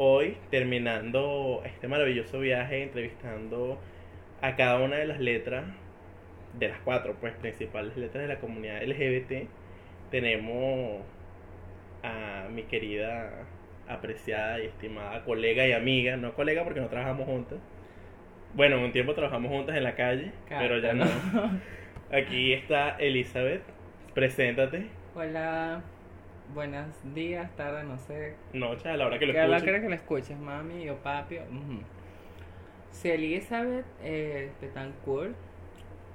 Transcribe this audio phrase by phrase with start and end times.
[0.00, 3.80] Hoy, terminando este maravilloso viaje, entrevistando
[4.40, 5.64] a cada una de las letras,
[6.56, 9.48] de las cuatro pues principales letras de la comunidad LGBT,
[10.12, 11.02] tenemos
[12.04, 13.44] a mi querida,
[13.88, 17.58] apreciada y estimada colega y amiga, no colega porque no trabajamos juntas.
[18.54, 21.06] Bueno, un tiempo trabajamos juntas en la calle, pero ya no.
[22.12, 23.62] Aquí está Elizabeth,
[24.14, 24.86] preséntate.
[25.16, 25.82] Hola,
[26.54, 28.34] buenos días, tarde, no sé.
[28.52, 29.68] Noche, a la hora que lo ¿Qué hora escuches.
[29.68, 31.38] crees que lo escuches, mami o papi?
[31.38, 31.82] Ujú.
[32.90, 35.34] Soy Elizabeth eh, Betancourt.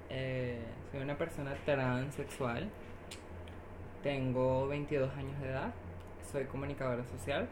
[0.10, 0.60] Eh,
[0.92, 2.70] soy una persona transexual.
[4.02, 5.74] Tengo 22 años de edad.
[6.32, 7.48] Soy comunicadora social.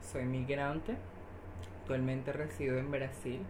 [0.00, 0.96] Soy migrante.
[1.80, 3.40] Actualmente resido en Brasil.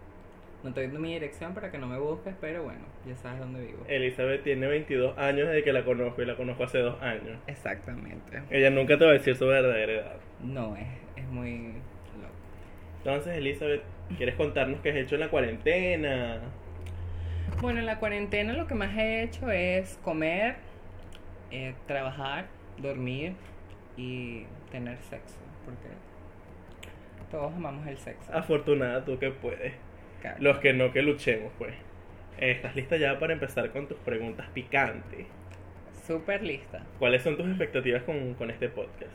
[0.67, 3.61] No estoy dando mi dirección para que no me busques, pero bueno, ya sabes dónde
[3.61, 3.85] vivo.
[3.87, 7.39] Elizabeth tiene 22 años desde que la conozco y la conozco hace dos años.
[7.47, 8.41] Exactamente.
[8.49, 10.17] Ella nunca te va a decir su verdadera edad.
[10.43, 11.67] No, es, es muy
[12.21, 12.33] loco.
[12.97, 13.81] Entonces, Elizabeth,
[14.17, 16.41] ¿quieres contarnos qué has hecho en la cuarentena?
[17.61, 20.55] Bueno, en la cuarentena lo que más he hecho es comer,
[21.49, 23.35] eh, trabajar, dormir
[23.95, 25.87] y tener sexo, porque
[27.31, 28.33] todos amamos el sexo.
[28.33, 29.86] Afortunada tú que puedes.
[30.39, 31.73] Los que no, que luchemos, pues.
[32.37, 35.25] ¿Estás lista ya para empezar con tus preguntas picantes?
[36.05, 36.83] Súper lista.
[36.99, 39.11] ¿Cuáles son tus expectativas con, con este podcast?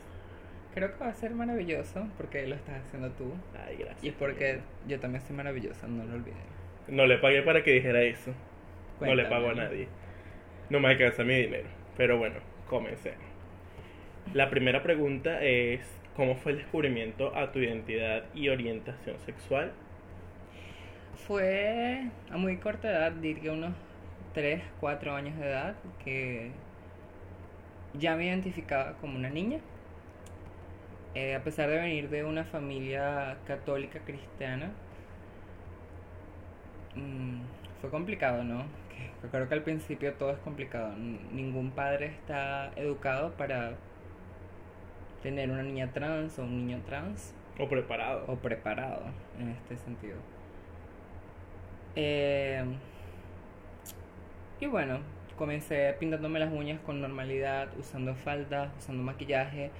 [0.73, 3.33] Creo que va a ser maravilloso porque lo estás haciendo tú
[3.65, 4.03] Ay, gracias.
[4.03, 6.37] y porque yo también soy maravillosa, no lo olviden.
[6.87, 8.33] No le pagué para que dijera eso.
[8.99, 9.87] No le pago a nadie.
[10.69, 11.67] No me alcanza mi dinero.
[11.95, 12.35] Pero bueno,
[12.67, 13.23] comencemos.
[14.33, 15.81] La primera pregunta es,
[16.15, 19.71] ¿cómo fue el descubrimiento a tu identidad y orientación sexual?
[21.15, 23.73] Fue a muy corta edad, diría unos
[24.33, 26.51] 3, 4 años de edad, que
[27.93, 29.59] ya me identificaba como una niña.
[31.15, 34.71] Eh, a pesar de venir de una familia católica cristiana,
[36.95, 37.41] mm,
[37.81, 38.63] fue complicado, ¿no?
[38.89, 40.93] Que- que Creo que al principio todo es complicado.
[41.31, 43.73] Ningún padre está educado para
[45.21, 48.25] tener una niña trans o un niño trans ¿O preparado?
[48.27, 49.03] o preparado
[49.39, 50.17] en este sentido.
[51.95, 52.63] Eh,
[54.59, 54.99] y bueno,
[55.37, 59.71] comencé pintándome las uñas con normalidad, usando faldas, usando maquillaje.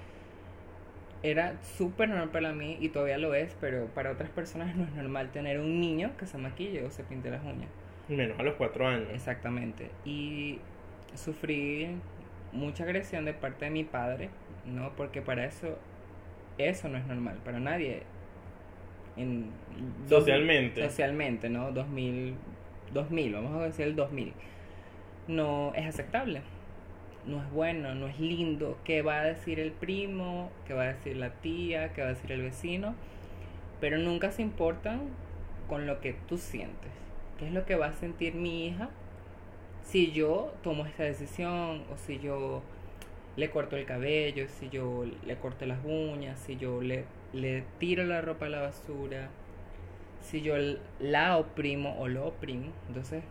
[1.21, 4.91] Era súper normal para mí y todavía lo es, pero para otras personas no es
[4.91, 7.69] normal tener un niño que se maquille o se pinte las uñas.
[8.09, 9.07] Menos a los cuatro años.
[9.13, 9.89] Exactamente.
[10.03, 10.59] Y
[11.15, 11.95] sufrí
[12.51, 14.29] mucha agresión de parte de mi padre,
[14.65, 14.91] ¿no?
[14.97, 15.77] Porque para eso,
[16.57, 18.03] eso no es normal, para nadie.
[19.17, 19.51] En
[20.07, 20.83] Socialmente.
[20.83, 21.71] Socialmente, ¿no?
[21.71, 22.35] 2000,
[22.93, 24.33] 2000, vamos a decir el 2000.
[25.27, 26.41] No es aceptable.
[27.25, 28.77] No es bueno, no es lindo.
[28.83, 30.51] ¿Qué va a decir el primo?
[30.67, 31.93] ¿Qué va a decir la tía?
[31.93, 32.95] ¿Qué va a decir el vecino?
[33.79, 35.01] Pero nunca se importan
[35.67, 36.91] con lo que tú sientes.
[37.39, 38.89] ¿Qué es lo que va a sentir mi hija
[39.83, 42.61] si yo tomo esta decisión o si yo
[43.35, 48.03] le corto el cabello, si yo le corto las uñas, si yo le, le tiro
[48.05, 49.29] la ropa a la basura,
[50.21, 50.55] si yo
[50.99, 52.71] la oprimo o lo oprimo.
[52.87, 53.23] Entonces,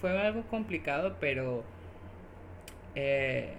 [0.00, 1.62] fue algo complicado, pero
[2.94, 3.54] eh,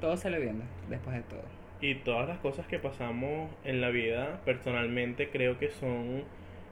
[0.00, 1.42] todo salió bien después de todo.
[1.80, 6.24] Y todas las cosas que pasamos en la vida, personalmente creo que son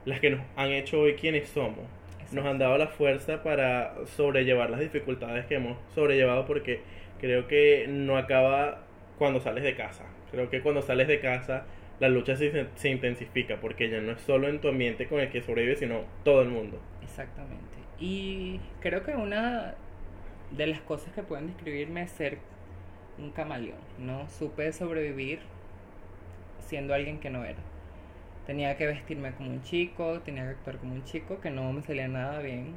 [0.04, 1.84] las que nos han hecho hoy quienes somos.
[2.32, 6.80] Nos han dado la fuerza para sobrellevar las dificultades que hemos sobrellevado porque
[7.20, 8.82] creo que no acaba
[9.16, 10.04] cuando sales de casa.
[10.36, 11.64] Creo que cuando sales de casa
[11.98, 15.30] la lucha se, se intensifica porque ya no es solo en tu ambiente con el
[15.30, 16.78] que sobrevives, sino todo el mundo.
[17.02, 17.78] Exactamente.
[17.98, 19.76] Y creo que una
[20.50, 22.36] de las cosas que pueden describirme es ser
[23.16, 24.28] un camaleón, ¿no?
[24.28, 25.38] Supe sobrevivir
[26.60, 27.56] siendo alguien que no era.
[28.46, 31.80] Tenía que vestirme como un chico, tenía que actuar como un chico, que no me
[31.80, 32.76] salía nada bien,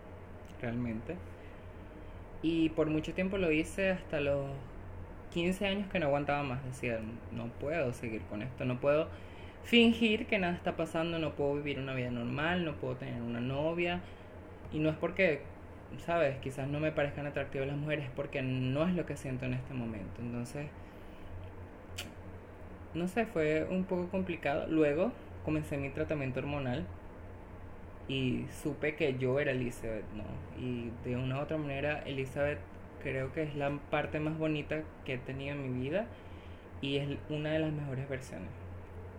[0.62, 1.18] realmente.
[2.42, 4.46] Y por mucho tiempo lo hice hasta los
[5.34, 6.64] 15 años que no aguantaba más.
[6.66, 7.00] Decía,
[7.32, 9.08] no puedo seguir con esto, no puedo
[9.64, 13.40] fingir que nada está pasando, no puedo vivir una vida normal, no puedo tener una
[13.40, 14.02] novia.
[14.72, 15.42] Y no es porque,
[16.06, 16.38] ¿sabes?
[16.38, 19.54] Quizás no me parezcan atractivas las mujeres, es porque no es lo que siento en
[19.54, 20.22] este momento.
[20.22, 20.68] Entonces,
[22.94, 24.68] no sé, fue un poco complicado.
[24.68, 25.12] Luego
[25.46, 26.86] comencé mi tratamiento hormonal
[28.08, 30.24] y supe que yo era Elizabeth, ¿no?
[30.64, 32.60] Y de una u otra manera, Elizabeth
[33.02, 36.08] creo que es la parte más bonita que he tenido en mi vida
[36.82, 38.50] y es una de las mejores versiones.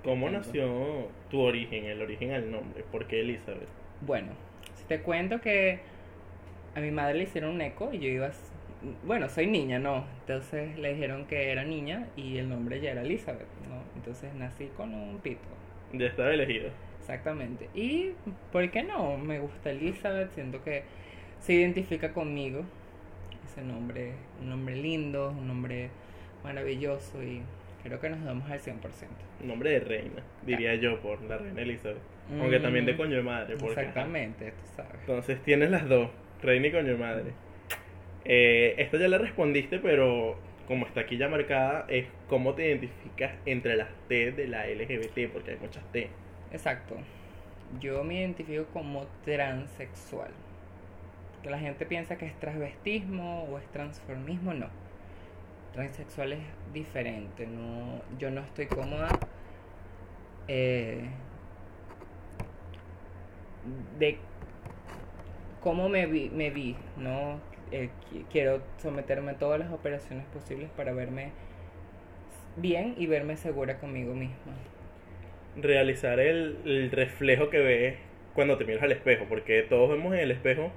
[0.05, 2.85] ¿Cómo nació tu origen, el origen al nombre?
[2.91, 3.69] ¿Por qué Elizabeth?
[4.01, 4.29] Bueno,
[4.75, 5.81] si te cuento que
[6.75, 8.31] a mi madre le hicieron un eco y yo iba
[9.05, 10.05] bueno, soy niña, no.
[10.21, 13.83] Entonces le dijeron que era niña y el nombre ya era Elizabeth, ¿no?
[13.97, 15.49] Entonces nací con un pito.
[15.93, 16.71] Ya estaba elegido.
[16.99, 17.69] Exactamente.
[17.75, 18.13] Y,
[18.53, 19.19] ¿por qué no?
[19.19, 20.85] Me gusta Elizabeth, siento que
[21.41, 22.65] se identifica conmigo.
[23.51, 25.91] Ese nombre, un nombre lindo, un nombre
[26.45, 27.43] maravilloso y
[27.83, 28.77] creo que nos damos al 100%.
[29.45, 31.99] Nombre de reina, diría yo, por la reina Elizabeth.
[32.39, 33.57] Aunque también de Mm, coño de madre.
[33.57, 33.81] Porque, ajá.
[33.89, 35.01] Exactamente, tú sabes.
[35.01, 36.11] Entonces tienes las dos,
[36.43, 37.33] reina y coño de madre.
[38.25, 40.39] Eh, esto ya le respondiste, pero
[40.69, 45.33] como está aquí ya marcada, es cómo te identificas entre las T de la LGBT,
[45.33, 46.09] porque hay muchas T.
[46.53, 46.97] Exacto.
[47.81, 50.31] Yo me identifico como transexual.
[51.43, 54.67] Que la gente piensa que es transvestismo o es transformismo, no.
[55.73, 56.41] Transexual es
[56.75, 59.09] diferente, no, yo no estoy cómoda
[60.49, 61.09] eh,
[63.99, 64.19] de
[65.61, 67.39] cómo me vi, me vi ¿no?
[67.71, 71.31] Eh, qui- quiero someterme a todas las operaciones posibles para verme
[72.57, 74.55] bien y verme segura conmigo misma.
[75.57, 77.97] Realizar el, el reflejo que ves
[78.35, 80.73] cuando te miras al espejo, porque todos vemos en el espejo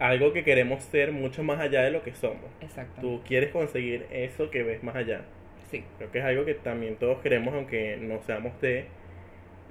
[0.00, 2.50] algo que queremos ser mucho más allá de lo que somos.
[2.60, 3.00] Exacto.
[3.00, 5.22] Tú quieres conseguir eso que ves más allá.
[5.70, 8.86] Sí, Creo que es algo que también todos queremos, aunque no seamos T.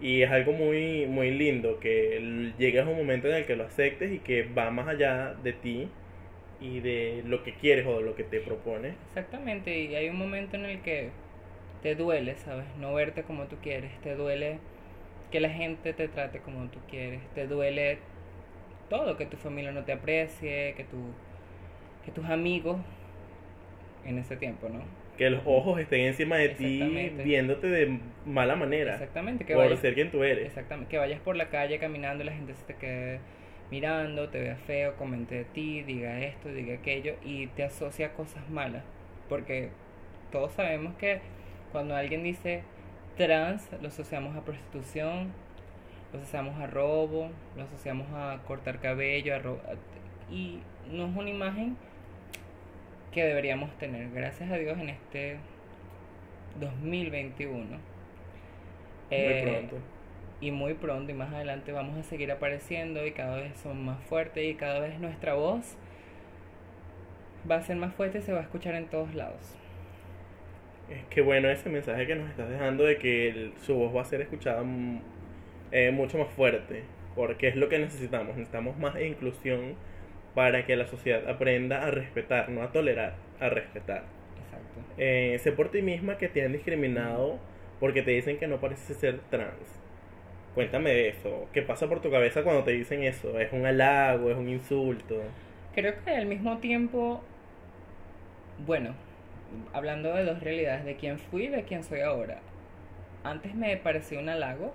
[0.01, 3.55] Y es algo muy, muy lindo que l- llegues a un momento en el que
[3.55, 5.89] lo aceptes y que va más allá de ti
[6.61, 8.95] y de lo que quieres o de lo que te propone.
[9.07, 9.77] exactamente.
[9.79, 11.11] Y hay un momento en el que
[11.83, 12.65] te duele, ¿sabes?
[12.79, 13.91] No verte como tú quieres.
[14.01, 14.59] Te duele
[15.31, 17.21] que la gente te trate como tú quieres.
[17.35, 17.99] Te duele
[18.89, 20.97] todo, que tu familia no te aprecie, que, tu,
[22.05, 22.77] que tus amigos
[24.05, 24.81] en ese tiempo, ¿no?
[25.17, 28.93] Que los ojos estén encima de ti viéndote de mala manera.
[28.93, 30.47] Exactamente, que por vayas, ser quien tú eres.
[30.47, 33.19] exactamente, que vayas por la calle caminando y la gente se te quede
[33.69, 38.13] mirando, te vea feo, comente de ti, diga esto, diga aquello y te asocia a
[38.13, 38.83] cosas malas.
[39.27, 39.69] Porque
[40.31, 41.19] todos sabemos que
[41.71, 42.63] cuando alguien dice
[43.17, 45.33] trans, lo asociamos a prostitución,
[46.13, 49.61] lo asociamos a robo, lo asociamos a cortar cabello, a ro-
[50.31, 50.59] y
[50.91, 51.77] no es una imagen
[53.11, 54.09] que deberíamos tener.
[54.11, 55.37] Gracias a Dios en este
[56.59, 57.65] 2021.
[57.65, 57.79] Muy
[59.11, 59.77] eh, pronto.
[60.41, 63.99] y muy pronto y más adelante vamos a seguir apareciendo y cada vez son más
[64.03, 65.75] fuertes y cada vez nuestra voz
[67.49, 69.55] va a ser más fuerte y se va a escuchar en todos lados.
[70.89, 74.01] Es que bueno ese mensaje que nos estás dejando de que el- su voz va
[74.01, 74.63] a ser escuchada
[75.71, 76.83] eh, mucho más fuerte,
[77.15, 79.75] porque es lo que necesitamos, necesitamos más inclusión
[80.35, 84.03] para que la sociedad aprenda a respetar, no a tolerar, a respetar.
[84.45, 84.79] Exacto.
[84.97, 87.39] Eh, sé por ti misma que te han discriminado
[87.79, 89.79] porque te dicen que no pareces ser trans.
[90.55, 93.39] Cuéntame de eso, ¿qué pasa por tu cabeza cuando te dicen eso?
[93.39, 95.21] ¿Es un halago, es un insulto?
[95.73, 97.21] Creo que al mismo tiempo,
[98.65, 98.95] bueno,
[99.73, 102.39] hablando de dos realidades, de quién fui y de quién soy ahora.
[103.23, 104.73] Antes me parecía un halago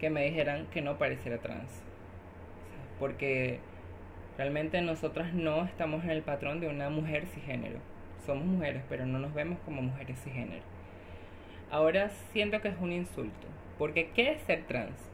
[0.00, 1.82] que me dijeran que no pareciera trans.
[2.98, 3.60] Porque
[4.38, 7.78] realmente nosotras no estamos en el patrón de una mujer cisgénero.
[8.24, 10.62] Somos mujeres, pero no nos vemos como mujeres cisgénero.
[11.70, 13.46] Ahora siento que es un insulto.
[13.78, 15.10] Porque ¿qué es ser trans?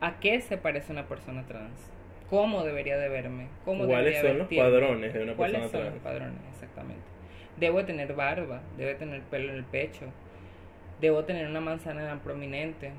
[0.00, 1.90] ¿A qué se parece una persona trans?
[2.28, 3.46] ¿Cómo debería de verme?
[3.64, 4.70] ¿Cómo ¿Cuáles son los vestirme?
[4.70, 5.94] padrones de una ¿Cuáles persona son trans?
[5.94, 6.40] los padrones?
[6.52, 7.02] Exactamente.
[7.56, 10.06] Debo tener barba, debe tener pelo en el pecho,
[11.00, 12.90] debo tener una manzana prominente.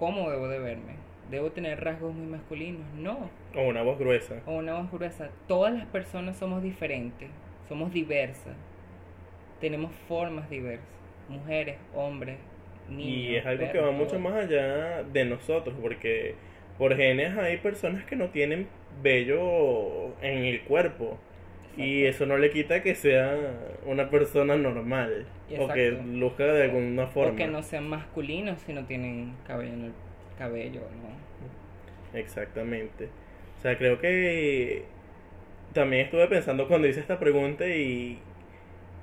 [0.00, 0.94] ¿Cómo debo de verme?
[1.30, 2.86] ¿Debo tener rasgos muy masculinos?
[2.96, 3.28] No.
[3.54, 4.40] O una voz gruesa.
[4.46, 5.28] O una voz gruesa.
[5.46, 7.28] Todas las personas somos diferentes,
[7.68, 8.56] somos diversas.
[9.60, 10.88] Tenemos formas diversas.
[11.28, 12.38] Mujeres, hombres,
[12.88, 13.06] niños.
[13.06, 16.34] Y es algo que va mucho más allá de nosotros, porque
[16.78, 18.68] por genes hay personas que no tienen
[19.02, 21.18] vello en el cuerpo.
[21.76, 22.24] Y Exacto.
[22.24, 23.36] eso no le quita que sea
[23.86, 25.26] una persona normal.
[25.58, 26.10] O que Exacto.
[26.12, 27.32] luzca de alguna forma.
[27.32, 29.92] O que no sean masculinos si no tienen cabello en el
[30.38, 32.18] cabello, ¿no?
[32.18, 33.08] Exactamente.
[33.58, 34.84] O sea, creo que
[35.74, 38.18] también estuve pensando cuando hice esta pregunta y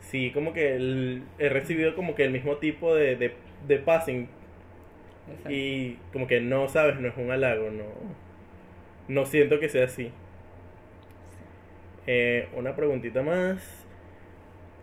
[0.02, 3.34] sí, como que el- he recibido como que el mismo tipo de, de,
[3.68, 4.28] de passing
[5.30, 5.50] Exacto.
[5.50, 7.86] y como que no sabes, no es un halago, no,
[9.08, 10.12] no siento que sea así.
[12.08, 13.86] Eh, una preguntita más.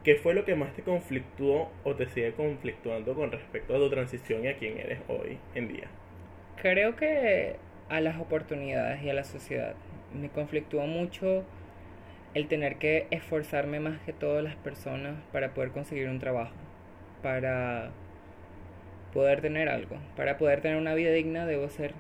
[0.05, 3.89] ¿Qué fue lo que más te conflictuó o te sigue conflictuando con respecto a tu
[3.89, 5.89] transición y a quién eres hoy en día?
[6.61, 7.57] Creo que
[7.89, 9.75] a las oportunidades y a la sociedad
[10.13, 11.45] me conflictúa mucho
[12.35, 16.55] el tener que esforzarme más que todas las personas para poder conseguir un trabajo,
[17.23, 17.91] para
[19.15, 21.95] poder tener algo, para poder tener una vida digna debo ser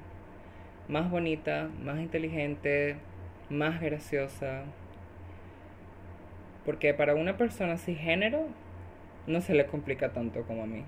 [0.88, 2.96] más bonita, más inteligente,
[3.48, 4.64] más graciosa,
[6.64, 8.46] Porque para una persona cisgénero
[9.26, 10.84] no se le complica tanto como a mí.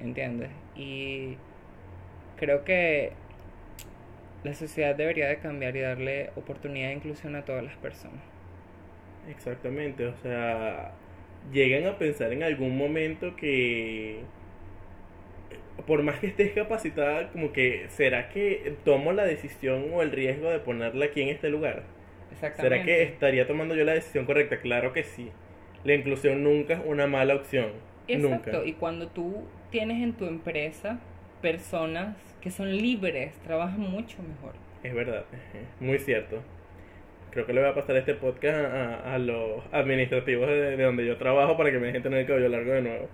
[0.00, 0.50] ¿Entiendes?
[0.76, 1.36] Y
[2.36, 3.12] creo que
[4.42, 8.22] la sociedad debería de cambiar y darle oportunidad de inclusión a todas las personas.
[9.28, 10.92] Exactamente, o sea,
[11.52, 14.20] llegan a pensar en algún momento que
[15.86, 20.50] por más que estés capacitada, como que, ¿será que tomo la decisión o el riesgo
[20.50, 21.82] de ponerla aquí en este lugar?
[22.56, 24.60] ¿Será que estaría tomando yo la decisión correcta?
[24.60, 25.30] Claro que sí.
[25.84, 27.72] La inclusión nunca es una mala opción.
[28.08, 30.98] Exacto, y cuando tú tienes en tu empresa
[31.40, 34.54] personas que son libres, trabajan mucho mejor.
[34.82, 35.24] Es verdad,
[35.78, 36.42] muy cierto.
[37.30, 38.58] Creo que le voy a pasar este podcast
[39.04, 42.72] a, los administrativos de, donde yo trabajo para que me dejen tener el cabello largo
[42.72, 43.08] de nuevo.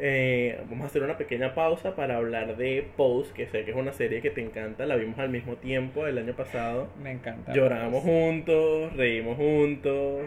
[0.00, 3.76] Eh, vamos a hacer una pequeña pausa para hablar de Pose, que sé que es
[3.76, 4.86] una serie que te encanta.
[4.86, 6.88] La vimos al mismo tiempo el año pasado.
[7.02, 7.52] Me encanta.
[7.52, 10.26] Lloramos juntos, reímos juntos.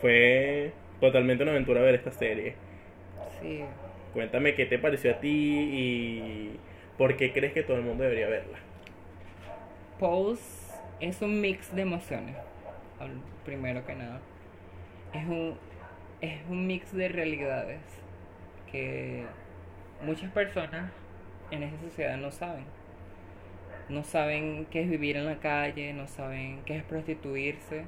[0.00, 2.54] Fue totalmente una aventura ver esta serie.
[3.40, 3.62] Sí.
[4.12, 6.50] Cuéntame qué te pareció a ti y
[6.98, 8.58] por qué crees que todo el mundo debería verla.
[9.98, 12.36] Pose es un mix de emociones,
[13.46, 14.20] primero que nada.
[15.14, 15.56] Es un,
[16.20, 17.80] es un mix de realidades
[18.70, 19.24] que
[20.02, 20.90] muchas personas
[21.50, 22.64] en esa sociedad no saben.
[23.88, 27.84] No saben qué es vivir en la calle, no saben qué es prostituirse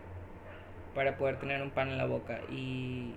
[0.95, 2.41] para poder tener un pan en la boca.
[2.51, 3.15] Y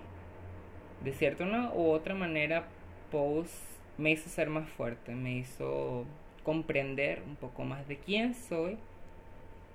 [1.03, 2.65] de cierta una u otra manera,
[3.11, 6.05] Pose me hizo ser más fuerte, me hizo
[6.43, 8.77] comprender un poco más de quién soy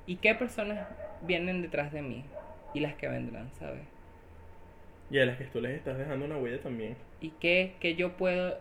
[0.06, 0.86] y qué personas
[1.22, 2.24] vienen detrás de mí
[2.74, 3.82] y las que vendrán, ¿sabes?
[5.10, 6.96] Y a las que tú les estás dejando una huella también.
[7.20, 8.58] Y qué, yo puedo,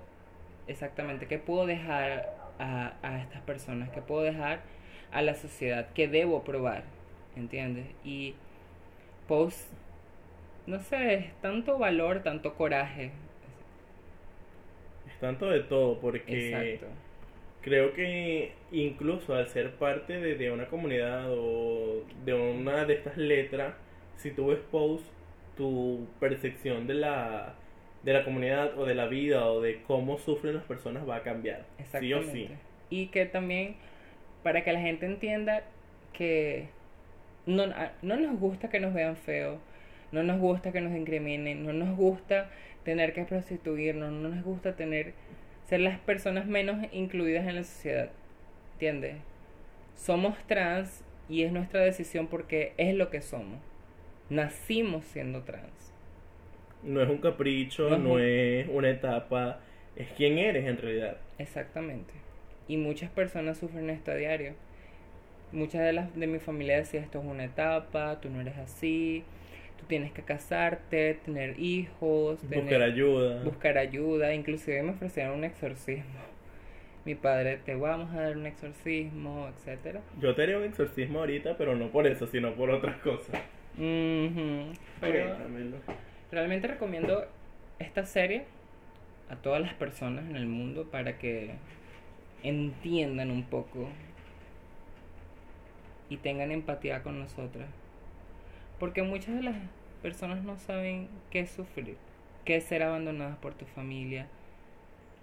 [0.68, 4.62] exactamente, qué puedo dejar a, a estas personas, qué puedo dejar
[5.12, 6.84] a la sociedad, qué debo probar,
[7.36, 7.86] ¿entiendes?
[8.04, 8.36] Y
[9.28, 9.72] post,
[10.66, 13.12] no sé, es tanto valor, tanto coraje.
[15.08, 16.80] Es tanto de todo, porque
[17.62, 23.18] creo que incluso al ser parte de, de, una comunidad o de una de estas
[23.18, 23.76] letras,
[24.18, 25.06] si tú ves post
[25.60, 27.54] tu percepción de la,
[28.04, 31.22] de la comunidad o de la vida o de cómo sufren las personas va a
[31.22, 31.66] cambiar.
[32.00, 32.50] Sí o sí.
[32.90, 33.76] Y que también,
[34.42, 35.64] para que la gente entienda
[36.14, 36.70] que
[37.46, 37.66] no,
[38.02, 39.60] no nos gusta que nos vean feo,
[40.14, 42.50] no nos gusta que nos incriminen, no nos gusta
[42.86, 45.14] tener que prostituirnos, no nos gusta tener
[45.66, 48.10] ser las personas menos incluidas en la sociedad.
[48.76, 49.18] ¿Entiendes?
[49.98, 53.69] Somos trans y es nuestra decisión porque es lo que somos
[54.30, 55.94] nacimos siendo trans.
[56.84, 59.60] No es un capricho, no, es, una etapa,
[59.96, 61.18] es quien eres en realidad.
[61.38, 62.14] Exactamente.
[62.68, 64.54] Y muchas personas sufren esto a diario.
[65.52, 69.24] Muchas de las de mi familia decían esto es una etapa, tú no eres así,
[69.80, 73.44] tú tienes que casarte, tener hijos, buscar ayuda.
[73.44, 76.20] Buscar ayuda, inclusive me ofrecieron un exorcismo.
[77.06, 80.02] Mi padre, te vamos a dar un exorcismo, etcétera.
[80.22, 83.42] Yo te haría un exorcismo ahorita, pero no por eso, sino por otras cosas.
[83.78, 85.36] Pero
[86.32, 87.26] realmente recomiendo
[87.80, 88.44] esta serie
[89.30, 91.52] a todas las personas en el mundo para que
[92.44, 93.90] entiendan un poco
[96.10, 97.70] y tengan empatía con nosotras.
[98.80, 99.56] Porque muchas de las
[100.02, 101.98] personas no saben qué es sufrir,
[102.46, 104.28] qué es ser abandonadas por tu familia,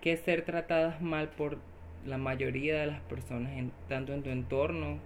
[0.00, 1.58] qué es ser tratadas mal por
[2.06, 4.98] la mayoría de las personas, en, tanto en tu entorno.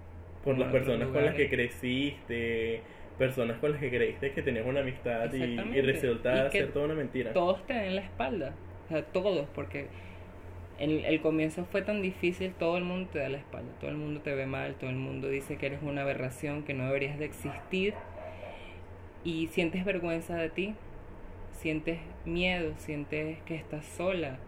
[0.45, 2.83] Por las personas con las que creciste,
[3.21, 6.95] personas con las que creíste que tenías una amistad y, y resulta ser toda una
[6.95, 7.35] mentira.
[7.35, 8.55] Todos te den la espalda,
[8.87, 9.89] o sea, todos, porque
[10.79, 13.99] en el comienzo fue tan difícil, todo el mundo te da la espalda, todo el
[13.99, 17.19] mundo te ve mal, todo el mundo dice que eres una aberración, que no deberías
[17.19, 17.93] de existir
[19.23, 20.75] y sientes vergüenza de ti,
[21.53, 24.39] sientes miedo, sientes que estás sola.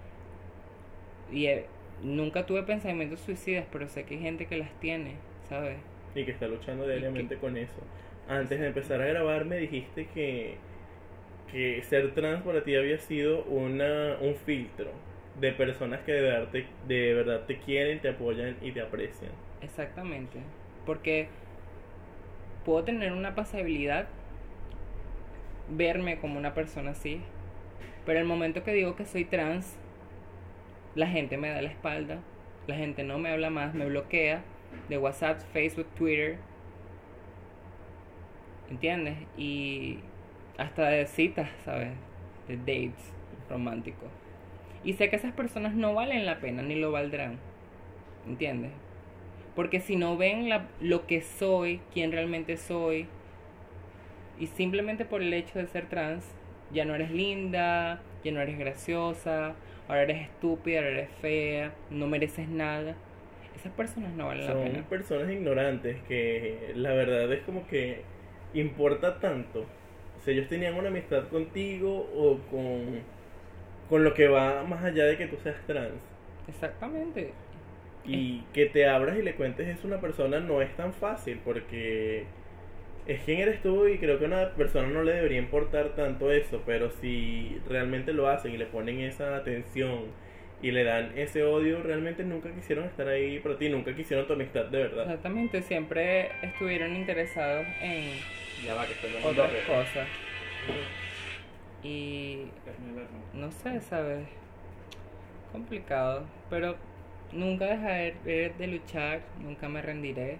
[1.31, 1.67] Y eh,
[2.03, 5.77] nunca tuve pensamientos suicidas, pero sé que hay gente que las tiene, ¿sabes?
[6.15, 7.83] Y que está luchando diariamente con eso
[8.29, 10.57] antes de empezar a grabar me dijiste que,
[11.51, 14.91] que ser trans para ti había sido una, un filtro
[15.41, 19.31] de personas que de verdad, te, de verdad te quieren, te apoyan y te aprecian.
[19.61, 20.39] Exactamente.
[20.85, 21.29] Porque
[22.65, 24.09] puedo tener una pasabilidad,
[25.71, 27.21] verme como una persona así,
[28.05, 29.77] pero el momento que digo que soy trans,
[30.95, 32.19] la gente me da la espalda,
[32.67, 34.43] la gente no me habla más, me bloquea
[34.89, 36.39] de WhatsApp, Facebook, Twitter,
[38.73, 39.19] ¿entiendes?
[39.37, 40.01] Y
[40.59, 41.91] hasta de citas, ¿sabes?
[42.49, 43.15] De dates
[43.49, 44.13] románticos.
[44.85, 47.41] Y sé que esas personas no valen la pena ni lo valdrán,
[48.27, 48.73] ¿entiendes?
[49.55, 53.11] Porque si no ven la, lo que soy, quién realmente soy,
[54.37, 56.37] Y simplemente por el hecho de ser trans,
[56.71, 59.57] ya no eres linda, ya no eres graciosa,
[59.89, 62.97] ahora eres estúpida, ahora eres fea, no mereces nada.
[63.55, 64.89] Esas personas no valen la Son pena.
[64.89, 68.12] personas ignorantes que la verdad es como que
[68.55, 69.67] importa tanto.
[70.25, 73.01] Sea, ellos tenían una amistad contigo o con,
[73.89, 76.01] con lo que va más allá de que tú seas trans.
[76.49, 77.33] Exactamente.
[78.05, 81.41] Y que te abras y le cuentes eso a una persona no es tan fácil
[81.45, 82.25] porque
[83.07, 86.31] es quien eres tú y creo que a una persona no le debería importar tanto
[86.31, 90.07] eso, pero si realmente lo hacen y le ponen esa atención
[90.63, 94.35] y le dan ese odio, realmente nunca quisieron estar ahí para ti, nunca quisieron tu
[94.35, 95.03] amistad de verdad.
[95.03, 98.05] Exactamente, siempre estuvieron interesados en
[98.65, 100.09] Ya va, que estoy otras cosas.
[101.83, 102.45] Y
[103.35, 104.29] no sé, ¿sabes?
[105.51, 106.77] Complicado, pero
[107.33, 108.15] nunca dejaré
[108.57, 110.39] de luchar, nunca me rendiré.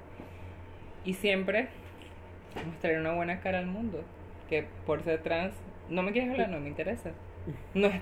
[1.05, 1.67] Y siempre
[2.65, 4.05] mostraré una buena cara al mundo.
[4.49, 5.55] Que por ser trans,
[5.89, 7.11] no me quieres hablar, no me interesa.
[7.75, 8.01] No es.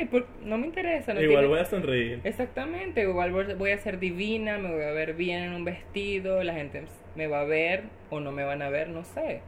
[0.00, 1.14] Eh, por- no me interesa.
[1.14, 2.20] No Igual tiene- voy a sonreír.
[2.24, 6.42] Exactamente, igual voy- voy a ser divina, me voy a ver bien en un vestido,
[6.42, 6.84] la gente
[7.16, 9.40] me va a ver o no me van a ver, no sé.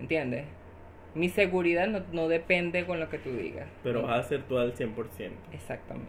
[0.00, 0.44] ¿Entiendes?
[1.14, 3.66] Mi seguridad no, no depende con lo que tú digas.
[3.82, 4.08] Pero ¿no?
[4.08, 5.32] vas a ser tú al 100%.
[5.52, 6.08] Exactamente.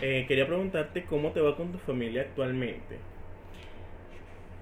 [0.00, 2.98] Eh, quería preguntarte cómo te va con tu familia actualmente.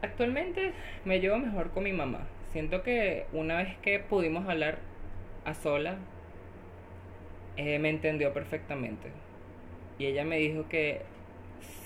[0.03, 0.73] Actualmente
[1.05, 2.27] me llevo mejor con mi mamá.
[2.53, 4.79] Siento que una vez que pudimos hablar
[5.45, 5.97] a sola,
[7.57, 9.09] eh, me entendió perfectamente.
[9.99, 11.03] Y ella me dijo que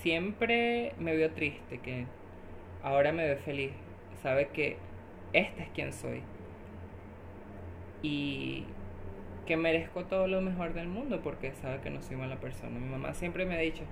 [0.01, 2.05] siempre me vio triste, que
[2.83, 3.71] ahora me ve feliz.
[4.21, 4.77] Sabe que
[5.33, 6.21] esta es quien soy.
[8.01, 8.65] Y
[9.45, 12.77] que merezco todo lo mejor del mundo porque sabe que no soy mala persona.
[12.79, 13.83] Mi mamá siempre me ha dicho,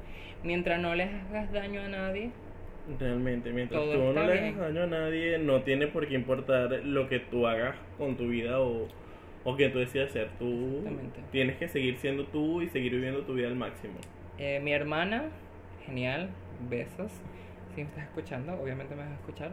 [0.44, 2.32] mientras no les hagas daño a nadie,
[3.00, 7.10] Realmente, mientras tú no le hagas daño a nadie, no tiene por qué importar lo
[7.10, 8.88] que tú hagas con tu vida o,
[9.46, 10.30] o que tú decidas hacer.
[10.38, 10.84] Tú
[11.32, 13.94] tienes que seguir siendo tú y seguir viviendo tu vida al máximo.
[14.38, 15.30] Eh, mi hermana,
[15.86, 16.30] genial,
[16.70, 17.12] besos.
[17.74, 19.52] Si me estás escuchando, obviamente me vas a escuchar.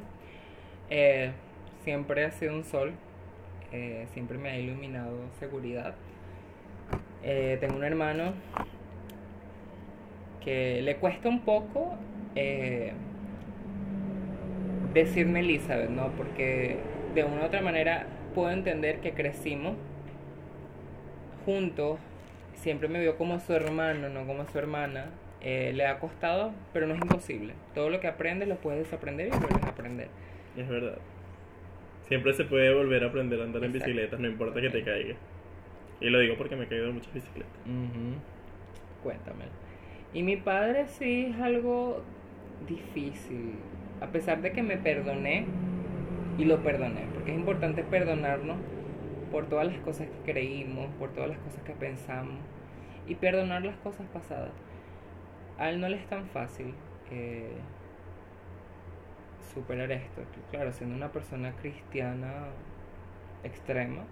[0.89, 1.31] Eh,
[1.85, 2.93] siempre ha sido un sol,
[3.71, 5.95] eh, siempre me ha iluminado seguridad.
[7.23, 8.33] Tengo un hermano
[10.45, 11.97] que le cuesta un poco
[14.93, 16.09] decirme Elizabeth, ¿no?
[16.17, 16.79] Porque
[17.15, 19.77] de una u otra manera puedo entender que crecimos
[21.45, 21.99] juntos,
[22.55, 25.11] siempre me vio como su hermano, no como su hermana.
[25.45, 27.55] Eh, le ha costado, pero no es imposible.
[27.75, 30.09] Todo lo que aprendes lo puedes desaprender y vuelves a aprender.
[30.57, 30.99] Es verdad.
[32.07, 35.17] Siempre se puede volver a aprender a andar en bicicletas, no importa que te caigas.
[36.01, 37.53] Y lo digo porque me he caído en muchas bicicletas.
[39.03, 39.45] Cuéntame.
[40.15, 42.03] Y mi padre sí es algo
[42.69, 43.55] difícil.
[44.01, 45.47] A pesar de que me perdoné
[46.39, 48.59] y lo perdoné, porque es importante perdonarnos
[49.31, 52.41] por todas las cosas que creímos, por todas las cosas que pensamos
[53.07, 54.53] y perdonar las cosas pasadas.
[55.59, 56.75] A él no le es tan fácil
[57.11, 57.65] eh,
[59.55, 60.23] superar esto.
[60.51, 62.55] Claro, siendo una persona cristiana
[63.43, 64.05] extrema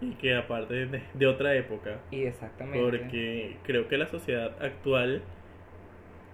[0.00, 2.78] Y que aparte de, de otra época, y exactamente.
[2.78, 5.22] porque creo que la sociedad actual,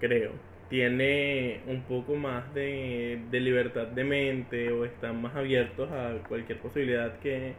[0.01, 0.33] creo,
[0.69, 6.59] tiene un poco más de, de libertad de mente o están más abiertos a cualquier
[6.61, 7.55] posibilidad que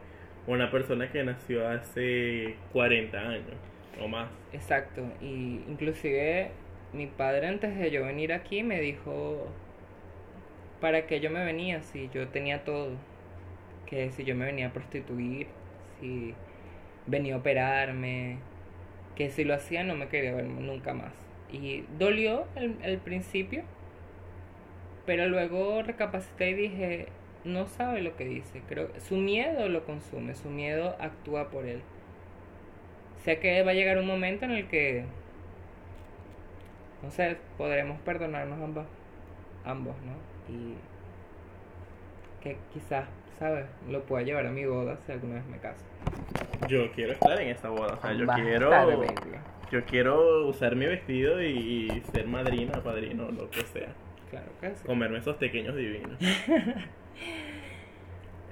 [0.46, 3.56] una persona que nació hace 40 años
[4.00, 4.30] o más.
[4.52, 6.50] Exacto, y inclusive
[6.92, 9.48] mi padre antes de yo venir aquí me dijo
[10.80, 12.96] para qué yo me venía si yo tenía todo,
[13.86, 15.48] que si yo me venía a prostituir,
[16.00, 16.34] si
[17.06, 18.38] venía a operarme,
[19.14, 21.29] que si lo hacía no me quería ver nunca más.
[21.52, 23.64] Y dolió al, al principio,
[25.06, 27.08] pero luego recapacité y dije,
[27.44, 31.82] no sabe lo que dice, creo su miedo lo consume, su miedo actúa por él.
[33.24, 35.04] Sé que va a llegar un momento en el que
[37.02, 38.86] no sé podremos perdonarnos ambos
[39.64, 40.12] ambos no
[40.54, 40.74] y
[42.42, 43.06] que quizás
[43.38, 45.84] sabes lo pueda llevar a mi boda si alguna vez me caso.
[46.68, 48.70] Yo quiero estar en esa boda, o sea, yo quiero...
[49.70, 51.46] Yo quiero usar mi vestido y,
[51.92, 53.94] y ser madrina, padrino, lo que sea.
[54.30, 56.18] claro que sí Comerme esos pequeños divinos.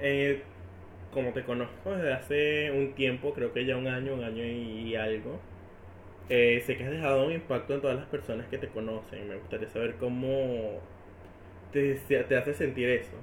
[0.00, 0.44] Eh,
[1.12, 4.94] como te conozco desde hace un tiempo, creo que ya un año, un año y
[4.94, 5.40] algo,
[6.28, 9.28] eh, sé que has dejado un impacto en todas las personas que te conocen.
[9.28, 10.80] Me gustaría saber cómo
[11.72, 13.16] te, te hace sentir eso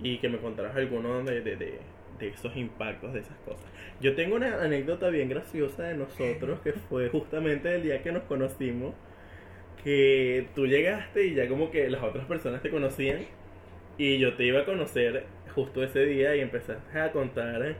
[0.00, 1.78] y que me contaras alguno de, de, de,
[2.18, 3.66] de esos impactos, de esas cosas.
[4.00, 8.24] Yo tengo una anécdota bien graciosa de nosotros que fue justamente el día que nos
[8.24, 8.94] conocimos,
[9.82, 13.26] que tú llegaste y ya como que las otras personas te conocían
[13.98, 17.76] Y yo te iba a conocer justo ese día y empezaste a contar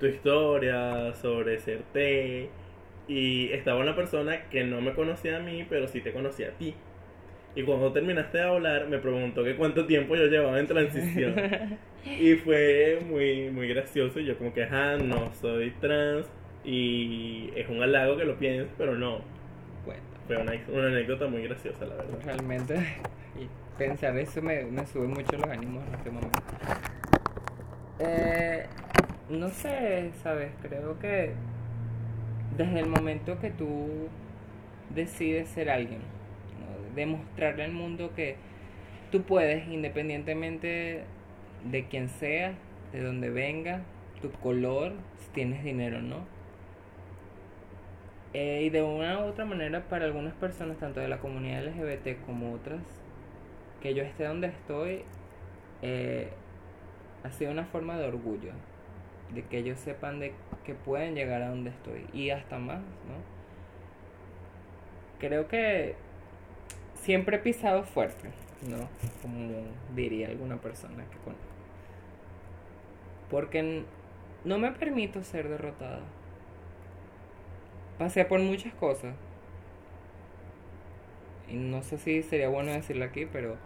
[0.00, 2.50] tu historia sobre ser té.
[3.08, 6.52] Y estaba una persona que no me conocía a mí, pero sí te conocía a
[6.58, 6.74] ti.
[7.56, 11.34] Y cuando terminaste de hablar, me preguntó que cuánto tiempo yo llevaba en transición.
[12.04, 14.20] y fue muy, muy gracioso.
[14.20, 16.26] Y yo como que, ajá, no soy trans.
[16.64, 19.20] Y es un halago que lo pienses, pero no.
[19.84, 22.20] Bueno, Fue una, una anécdota muy graciosa, la verdad.
[22.24, 22.74] realmente
[23.78, 26.40] pensar eso me, me sube mucho los ánimos en este momento.
[27.98, 28.66] Eh,
[29.28, 31.34] no sé, sabes, creo que
[32.56, 34.08] desde el momento que tú
[34.94, 36.00] decides ser alguien.
[36.94, 38.36] Demostrarle al mundo que
[39.10, 41.04] tú puedes, independientemente
[41.64, 42.54] de quién sea,
[42.92, 43.82] de dónde venga,
[44.20, 46.34] tu color, si tienes dinero o no.
[48.32, 52.24] Eh, y de una u otra manera, para algunas personas, tanto de la comunidad LGBT
[52.26, 52.82] como otras,
[53.80, 55.04] que yo esté donde estoy,
[55.82, 56.30] eh,
[57.22, 58.52] ha sido una forma de orgullo,
[59.32, 60.32] de que ellos sepan de
[60.64, 63.34] que pueden llegar a donde estoy y hasta más, ¿no?
[65.18, 65.94] Creo que
[67.04, 68.28] siempre he pisado fuerte,
[68.68, 68.88] ¿no?
[69.22, 69.62] Como
[69.94, 71.44] diría alguna persona que conozco.
[73.30, 73.82] Porque
[74.44, 76.00] no me permito ser derrotada.
[77.98, 79.14] Pasé por muchas cosas.
[81.48, 83.56] Y no sé si sería bueno decirlo aquí, pero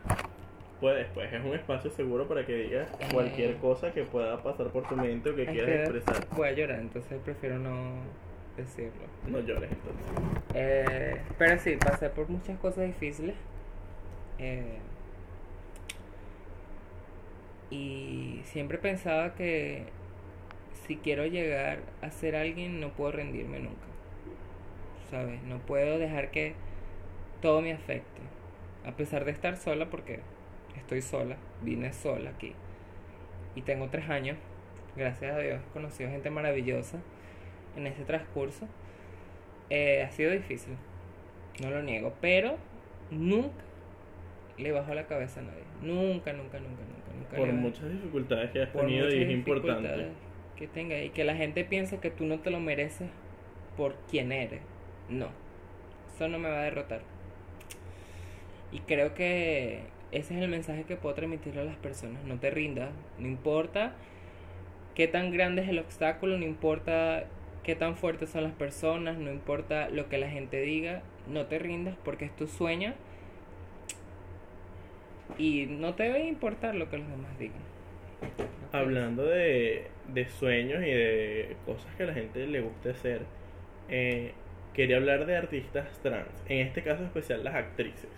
[0.81, 3.59] Puedes, pues es un espacio seguro para que digas cualquier Eh.
[3.61, 6.27] cosa que pueda pasar por tu mente o que quieras expresar.
[6.37, 7.95] voy a llorar, entonces prefiero no
[8.59, 9.05] decirlo.
[9.27, 10.07] No llores entonces.
[10.55, 13.35] Eh, pero sí, pasé por muchas cosas difíciles.
[14.39, 14.79] Eh,
[17.71, 19.85] y siempre pensaba que
[20.87, 23.87] si quiero llegar a ser alguien, no puedo rendirme nunca.
[25.11, 25.43] ¿Sabes?
[25.43, 26.55] No puedo dejar que
[27.41, 28.21] todo me afecte.
[28.85, 30.21] A pesar de estar sola, porque
[30.77, 32.55] estoy sola, vine sola aquí.
[33.55, 34.37] Y tengo tres años.
[34.97, 36.99] Gracias a Dios he conocido gente maravillosa
[37.77, 38.67] en ese transcurso.
[39.71, 40.75] Eh, ha sido difícil,
[41.63, 42.57] no lo niego, pero
[43.11, 43.65] nunca
[44.57, 45.65] le bajo la cabeza a nadie.
[45.83, 47.37] Nunca, nunca, nunca, nunca, nunca.
[47.37, 50.09] Por muchas dificultades que has por tenido y es importante.
[50.57, 53.09] que tenga y que la gente piense que tú no te lo mereces
[53.77, 54.61] por quien eres.
[55.09, 55.29] No,
[56.15, 57.03] eso no me va a derrotar.
[58.73, 62.25] Y creo que ese es el mensaje que puedo transmitirle a las personas.
[62.25, 63.93] No te rindas, no importa
[64.95, 67.25] qué tan grande es el obstáculo, no importa
[67.69, 71.59] qué tan fuertes son las personas, no importa lo que la gente diga, no te
[71.59, 72.95] rindas porque es tu sueño
[75.37, 77.61] y no te debe importar lo que los demás digan.
[78.73, 83.21] Hablando de, de sueños y de cosas que a la gente le gusta hacer,
[83.91, 84.33] eh,
[84.73, 88.09] quería hablar de artistas trans, en este caso especial las actrices.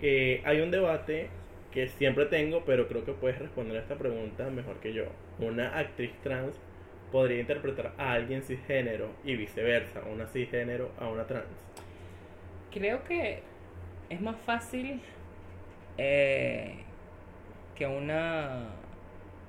[0.00, 1.28] Hay un debate
[1.72, 5.04] que siempre tengo, pero creo que puedes responder a esta pregunta mejor que yo.
[5.40, 6.58] Una actriz trans
[7.12, 11.46] podría interpretar a alguien cisgénero y viceversa, una cisgénero a una trans.
[12.72, 13.42] Creo que
[14.08, 15.00] es más fácil
[15.98, 16.76] eh,
[17.76, 18.70] que una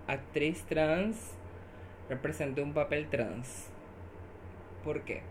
[0.08, 1.36] actriz trans
[2.10, 3.70] represente un papel trans.
[4.84, 5.22] ¿Por qué?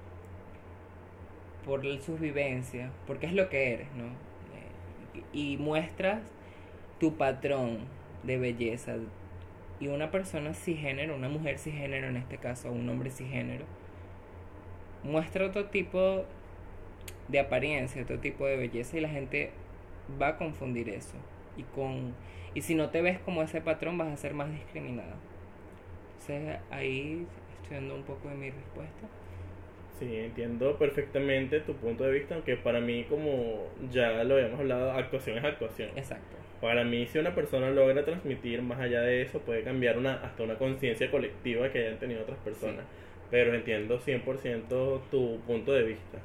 [1.67, 4.07] Por sus vivencias, porque es lo que eres, ¿no?
[4.07, 6.23] Eh, y muestras
[6.99, 7.81] tu patrón
[8.23, 8.97] de belleza.
[9.83, 13.65] Y una persona cisgénero, una mujer cisgénero en este caso, un hombre cisgénero,
[15.03, 16.25] muestra otro tipo
[17.27, 19.51] de apariencia, otro tipo de belleza y la gente
[20.23, 21.17] va a confundir eso.
[21.57, 22.15] Y con
[22.55, 25.17] y si no te ves como ese patrón vas a ser más discriminada.
[26.13, 27.27] Entonces ahí
[27.61, 29.09] estoy dando un poco de mi respuesta.
[29.99, 34.93] Sí, entiendo perfectamente tu punto de vista, aunque para mí, como ya lo habíamos hablado,
[34.93, 35.91] actuación es actuación.
[35.97, 36.42] Exacto.
[36.63, 40.45] Para mí, si una persona logra transmitir más allá de eso, puede cambiar una hasta
[40.45, 42.87] una conciencia colectiva que hayan tenido otras personas.
[43.31, 46.19] Pero entiendo 100% tu punto de vista.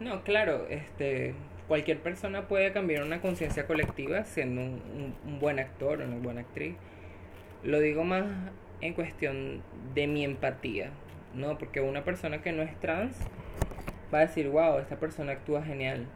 [0.00, 1.34] No, claro, este
[1.68, 6.16] cualquier persona puede cambiar una conciencia colectiva siendo un, un- un buen actor o una
[6.18, 6.76] buena actriz.
[7.64, 8.24] Lo digo más
[8.80, 9.62] en cuestión
[9.94, 10.90] de mi empatía,
[11.34, 11.58] ¿no?
[11.58, 13.16] Porque una persona que no es trans
[14.14, 16.06] va a decir, wow, esta persona actúa genial,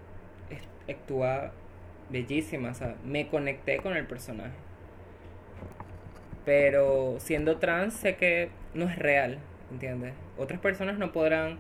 [0.89, 1.53] actúa
[2.11, 4.55] bellísima, sea, me conecté con el personaje.
[6.45, 9.39] Pero siendo trans sé que no es real,
[9.71, 10.15] ¿entiendes?
[10.37, 11.59] Otras personas no podrán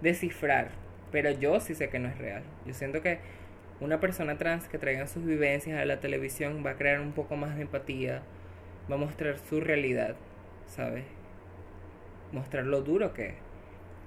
[0.00, 0.70] descifrar,
[1.12, 2.42] pero yo sí sé que no es real.
[2.66, 3.18] Yo siento que
[3.80, 7.36] una persona trans que traiga sus vivencias a la televisión va a crear un poco
[7.36, 8.22] más de empatía,
[8.90, 10.16] va a mostrar su realidad,
[10.66, 11.04] ¿sabes?
[12.32, 13.34] Mostrar lo duro que es.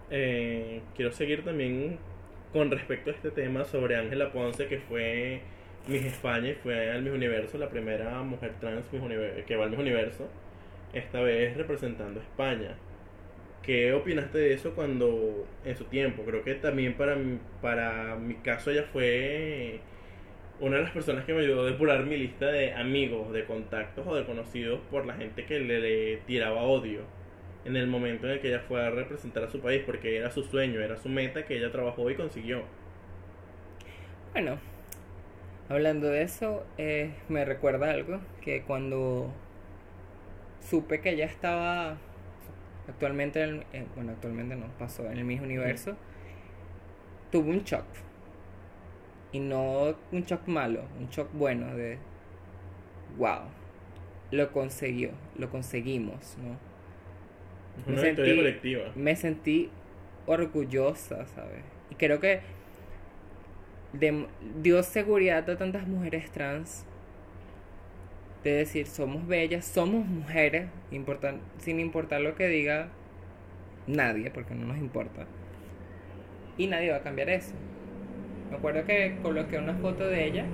[0.09, 1.99] Eh, quiero seguir también
[2.53, 5.41] con respecto a este tema sobre Ángela Ponce, que fue
[5.85, 9.01] Miss España y fue al Miss Universo, la primera mujer trans Miss
[9.45, 10.27] que va al Miss Universo,
[10.93, 12.75] esta vez representando a España.
[13.63, 16.23] ¿Qué opinaste de eso cuando en su tiempo?
[16.25, 19.81] Creo que también para, mi- para mi caso ella fue
[20.59, 24.05] una de las personas que me ayudó a depurar mi lista de amigos, de contactos
[24.07, 27.01] o de conocidos por la gente que le, le tiraba odio
[27.65, 30.31] en el momento en el que ella fue a representar a su país, porque era
[30.31, 32.63] su sueño, era su meta que ella trabajó y consiguió.
[34.33, 34.59] Bueno,
[35.69, 39.31] hablando de eso, eh, me recuerda algo que cuando
[40.59, 41.97] supe que ella estaba
[42.87, 45.95] actualmente, en, eh, bueno, actualmente no, pasó en el mismo universo,
[47.31, 47.85] tuve un shock.
[49.33, 51.97] Y no un shock malo, un shock bueno de,
[53.17, 53.41] wow,
[54.31, 56.57] lo consiguió, lo conseguimos, ¿no?
[57.93, 58.83] Me sentí- colectiva.
[58.95, 59.69] me sentí
[60.25, 61.61] orgullosa, ¿sabes?
[61.91, 62.39] Y creo que
[63.99, 64.27] dem-
[64.61, 66.85] dio seguridad a tantas mujeres trans
[68.43, 72.89] de decir somos bellas, somos mujeres, importan- sin importar lo que diga
[73.87, 75.25] nadie, porque no nos importa.
[76.57, 77.53] Y nadie va a cambiar eso.
[78.49, 80.45] Me acuerdo que coloqué una foto de ella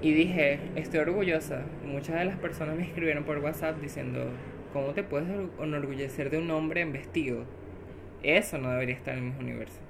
[0.00, 1.62] y dije, estoy orgullosa.
[1.84, 4.24] Muchas de las personas me escribieron por WhatsApp diciendo,
[4.72, 7.44] ¿cómo te puedes or- enorgullecer de un hombre en vestido?
[8.22, 9.80] Eso no debería estar en mis universo.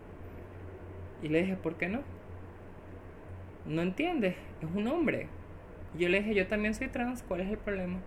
[1.23, 2.01] Y le dije, ¿por qué no?
[3.65, 5.29] No entiendes, es un hombre.
[5.97, 7.99] Y yo le dije, yo también soy trans, ¿cuál es el problema?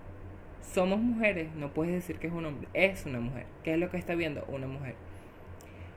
[0.61, 3.45] Somos mujeres, no puedes decir que es un hombre, es una mujer.
[3.63, 4.43] ¿Qué es lo que está viendo?
[4.47, 4.95] Una mujer.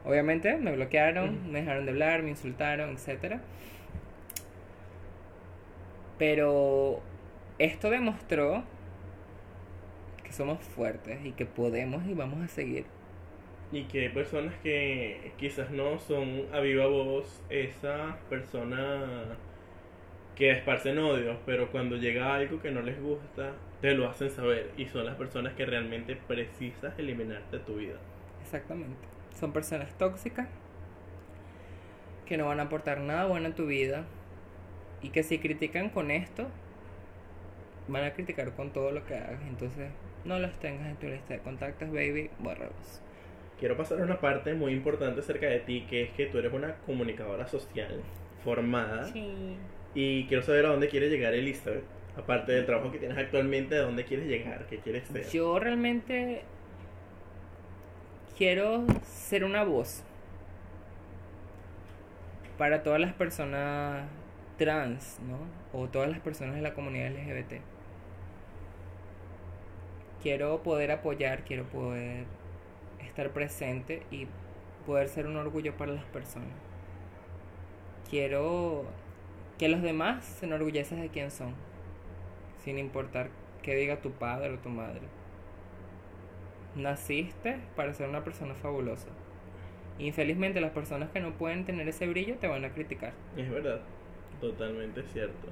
[0.04, 3.40] Obviamente me bloquearon, me dejaron de hablar, me insultaron, etcétera.
[6.18, 7.00] Pero
[7.59, 8.62] esto demostró
[10.22, 12.85] que somos fuertes y que podemos y vamos a seguir.
[13.70, 19.37] Y que hay personas que quizás no son a viva voz esa persona
[20.35, 24.70] que esparcen odios, pero cuando llega algo que no les gusta, te lo hacen saber.
[24.76, 27.98] Y son las personas que realmente precisas eliminar de tu vida.
[28.42, 28.96] Exactamente.
[29.38, 30.48] Son personas tóxicas
[32.24, 34.04] que no van a aportar nada bueno en tu vida
[35.02, 36.46] y que si critican con esto,
[37.88, 39.40] van a criticar con todo lo que hagas.
[39.48, 39.90] Entonces,
[40.24, 43.02] no los tengas en tu lista de contactos, baby, bórralos.
[43.59, 46.53] Quiero pasar a una parte muy importante acerca de ti, que es que tú eres
[46.53, 48.03] una comunicadora social
[48.44, 49.05] formada.
[49.07, 49.57] Sí.
[49.94, 51.85] Y quiero saber a dónde quiere llegar Elizabeth.
[52.16, 54.66] Aparte del trabajo que tienes actualmente, ¿a dónde quieres llegar?
[54.66, 55.29] ¿Qué quieres ser?
[55.29, 56.42] Yo realmente
[58.37, 60.03] quiero ser una voz
[62.57, 64.09] para todas las personas
[64.57, 65.38] trans, ¿no?
[65.79, 67.61] O todas las personas de la comunidad LGBT.
[70.23, 72.25] Quiero poder apoyar, quiero poder
[73.18, 74.28] estar presente y
[74.87, 76.52] poder ser un orgullo para las personas.
[78.09, 78.85] Quiero
[79.59, 81.52] que los demás se enorgullezcan de quién son,
[82.62, 83.31] sin importar
[83.62, 85.00] qué diga tu padre o tu madre.
[86.76, 89.09] Naciste para ser una persona fabulosa.
[89.98, 93.14] Infelizmente las personas que no pueden tener ese brillo te van a criticar.
[93.37, 93.81] Es verdad,
[94.40, 95.48] totalmente cierto.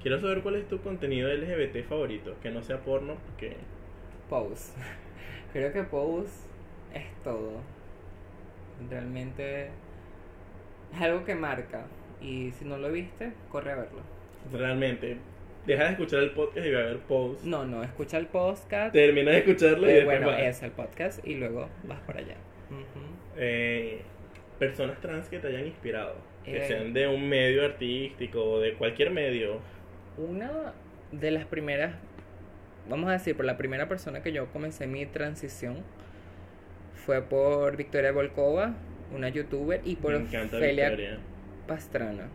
[0.00, 3.56] Quiero saber cuál es tu contenido LGBT favorito, que no sea porno, porque
[4.30, 4.72] Pose.
[5.52, 6.51] Creo que Pose
[6.94, 7.60] es todo.
[8.90, 9.68] Realmente
[10.94, 11.84] es algo que marca.
[12.20, 14.00] Y si no lo viste, corre a verlo.
[14.52, 15.16] realmente
[15.66, 17.44] deja de escuchar el podcast y ve a ver posts.
[17.44, 18.92] No, no, escucha el podcast.
[18.92, 20.40] Termina de escucharlo y Eh, después bueno, vas.
[20.42, 22.34] es el podcast y luego vas para allá.
[23.36, 24.02] Eh,
[24.58, 26.68] personas trans que te hayan inspirado, que Eh.
[26.68, 29.60] sean de un medio artístico o de cualquier medio.
[30.18, 30.72] Una
[31.12, 31.94] de las primeras,
[32.88, 35.78] vamos a decir, por la primera persona que yo comencé mi transición
[37.04, 38.74] fue por Victoria Volkova,
[39.14, 41.18] una youtuber, y por Me encanta Felia Victoria.
[41.66, 42.28] Pastrana.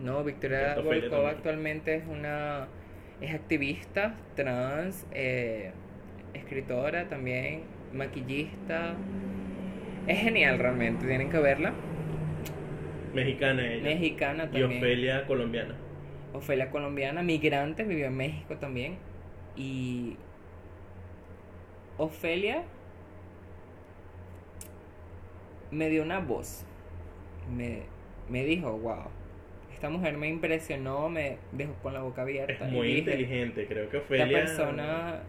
[0.00, 2.68] No, Victoria Ofelia Volkova actualmente es una
[3.20, 5.72] es activista trans, eh,
[6.34, 8.94] escritora también, maquillista.
[10.06, 11.72] Es genial realmente, tienen que verla.
[13.14, 13.82] Mexicana ella.
[13.82, 14.82] Mexicana y también.
[14.82, 15.74] Ofelia colombiana.
[16.34, 18.98] Ofelia colombiana, migrante, vivió en México también.
[19.56, 20.16] Y
[21.96, 22.62] Ofelia
[25.70, 26.64] me dio una voz.
[27.54, 27.82] Me,
[28.28, 29.04] me dijo, wow,
[29.72, 32.66] esta mujer me impresionó, me dejó con la boca abierta.
[32.66, 34.38] Es muy dije, inteligente, creo que Esta Ofelia.
[34.38, 35.20] persona,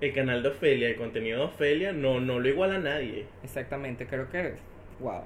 [0.00, 3.26] El canal de Ofelia, el contenido de Ofelia no, no lo iguala a nadie.
[3.42, 4.54] exactamente, creo que,
[5.00, 5.22] wow.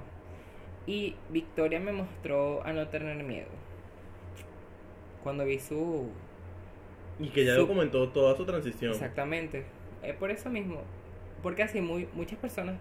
[0.86, 3.48] Y Victoria me mostró a no tener miedo.
[5.22, 6.10] Cuando vi su,
[7.18, 8.92] Y que ya Su- documentó toda su transición.
[8.92, 9.64] Exactamente.
[10.02, 10.82] Es por eso mismo.
[11.42, 12.76] Porque así muy, muchas personas,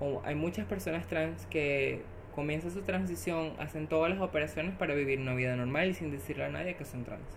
[0.00, 2.02] o hay muchas personas trans que
[2.34, 6.44] comienza su transición, hacen todas las operaciones para vivir una vida normal y sin decirle
[6.44, 7.36] a nadie que son trans.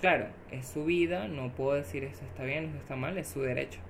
[0.00, 3.40] Claro, es su vida, no puedo decir eso está bien, eso está mal, es su
[3.40, 3.80] derecho.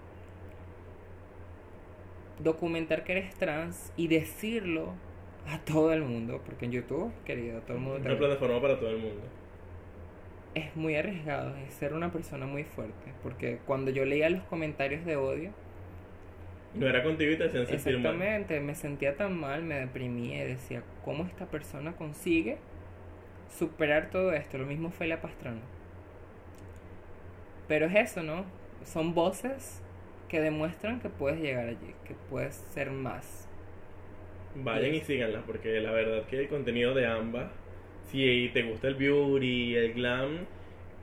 [2.39, 4.93] Documentar que eres trans y decirlo
[5.49, 8.91] a todo el mundo, porque en YouTube, querido, todo el mundo Una plataforma para todo
[8.91, 9.23] el mundo.
[10.55, 15.05] es muy arriesgado, es ser una persona muy fuerte, porque cuando yo leía los comentarios
[15.05, 15.51] de odio,
[16.75, 18.15] No era contigo y te hacían sentir mal.
[18.15, 22.59] exactamente, me sentía tan mal, me deprimía y decía, ¿cómo esta persona consigue
[23.59, 24.59] superar todo esto?
[24.59, 25.61] Lo mismo fue la Pastrana.
[27.69, 28.47] Pero es eso, ¿no?
[28.85, 29.83] Son voces
[30.29, 33.49] que demuestran que puedes llegar allí, que puedes ser más.
[34.55, 37.51] Vayan y síganlas porque la verdad que el contenido de ambas,
[38.11, 40.47] si te gusta el beauty, el glam,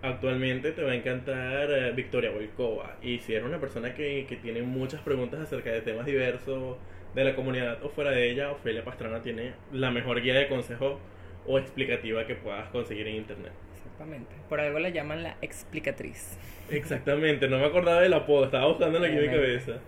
[0.02, 2.98] actualmente te va a encantar eh, Victoria Volkova.
[3.02, 6.78] Y si eres una persona que, que tiene muchas preguntas acerca de temas diversos
[7.16, 11.00] de la comunidad o fuera de ella, Ofelia Pastrana tiene la mejor guía de consejo
[11.46, 13.52] o explicativa que puedas conseguir en internet.
[13.76, 14.36] Exactamente.
[14.48, 16.38] Por algo la llaman la explicatriz.
[16.70, 19.80] Exactamente, no me acordaba del apodo, estaba buscando aquí en mi cabeza.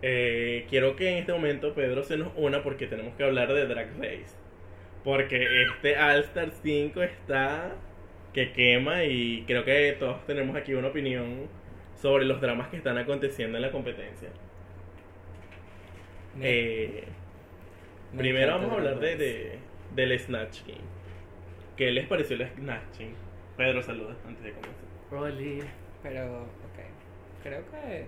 [0.00, 3.66] Eh, quiero que en este momento Pedro se nos una porque tenemos que hablar de
[3.66, 4.36] Drag Race.
[5.04, 7.72] Porque este All Star 5 está
[8.32, 11.48] que quema y creo que todos tenemos aquí una opinión
[11.94, 14.28] sobre los dramas que están aconteciendo en la competencia.
[16.36, 17.04] Me- Eh,
[18.12, 19.58] me primero vamos a hablar de, de-
[19.94, 20.80] del Snatch Game.
[21.76, 23.14] ¿Qué les pareció el Snatching?
[23.56, 24.82] Pedro, saluda antes de comenzar.
[25.10, 25.62] Rolly.
[26.02, 27.42] Pero, ok.
[27.42, 28.06] Creo que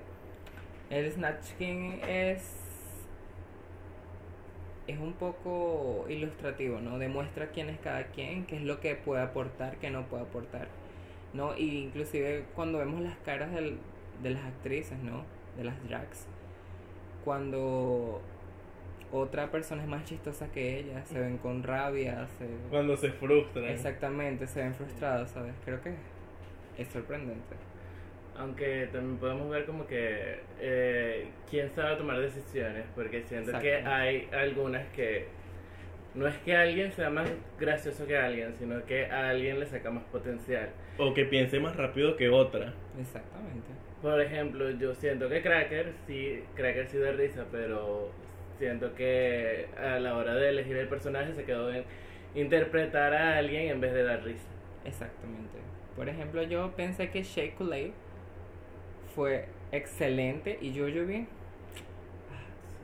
[0.91, 2.63] el Snatch King es.
[4.87, 6.99] Es un poco ilustrativo, ¿no?
[6.99, 10.68] Demuestra quién es cada quien, qué es lo que puede aportar, qué no puede aportar,
[11.33, 11.57] ¿no?
[11.57, 13.79] Y inclusive cuando vemos las caras del-
[14.23, 15.25] de las actrices, ¿no?
[15.57, 16.27] De las drags,
[17.25, 18.20] cuando
[19.12, 22.47] otra persona es más chistosa que ella, se ven con rabia, se...
[22.68, 23.64] Cuando se frustran.
[23.66, 25.55] Exactamente, se ven frustrados, ¿sabes?
[25.64, 25.94] Creo que
[26.77, 27.55] es sorprendente.
[28.37, 34.29] Aunque también podemos ver como que eh, quién sabe tomar decisiones, porque siento que hay
[34.33, 35.27] algunas que
[36.14, 39.90] no es que alguien sea más gracioso que alguien, sino que a alguien le saca
[39.90, 40.70] más potencial.
[40.99, 42.73] O que piense más rápido que otra.
[42.99, 43.68] Exactamente.
[44.01, 48.11] Por ejemplo, yo siento que Cracker sí, Cracker sí da risa, pero
[48.59, 51.85] siento que a la hora de elegir el personaje se quedó en
[52.35, 54.49] interpretar a alguien en vez de dar risa.
[54.85, 55.59] Exactamente.
[55.97, 57.92] Por ejemplo, yo pensé que Shea Coulee
[59.14, 61.27] fue excelente y Jojobi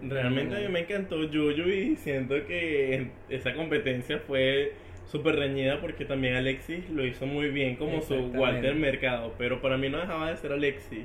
[0.02, 4.72] Realmente a mí me encantó Yuyu y siento que esa competencia fue
[5.06, 8.14] súper reñida porque también Alexis lo hizo muy bien como su.
[8.14, 11.04] Walter Mercado, pero para mí no dejaba de ser Alexis.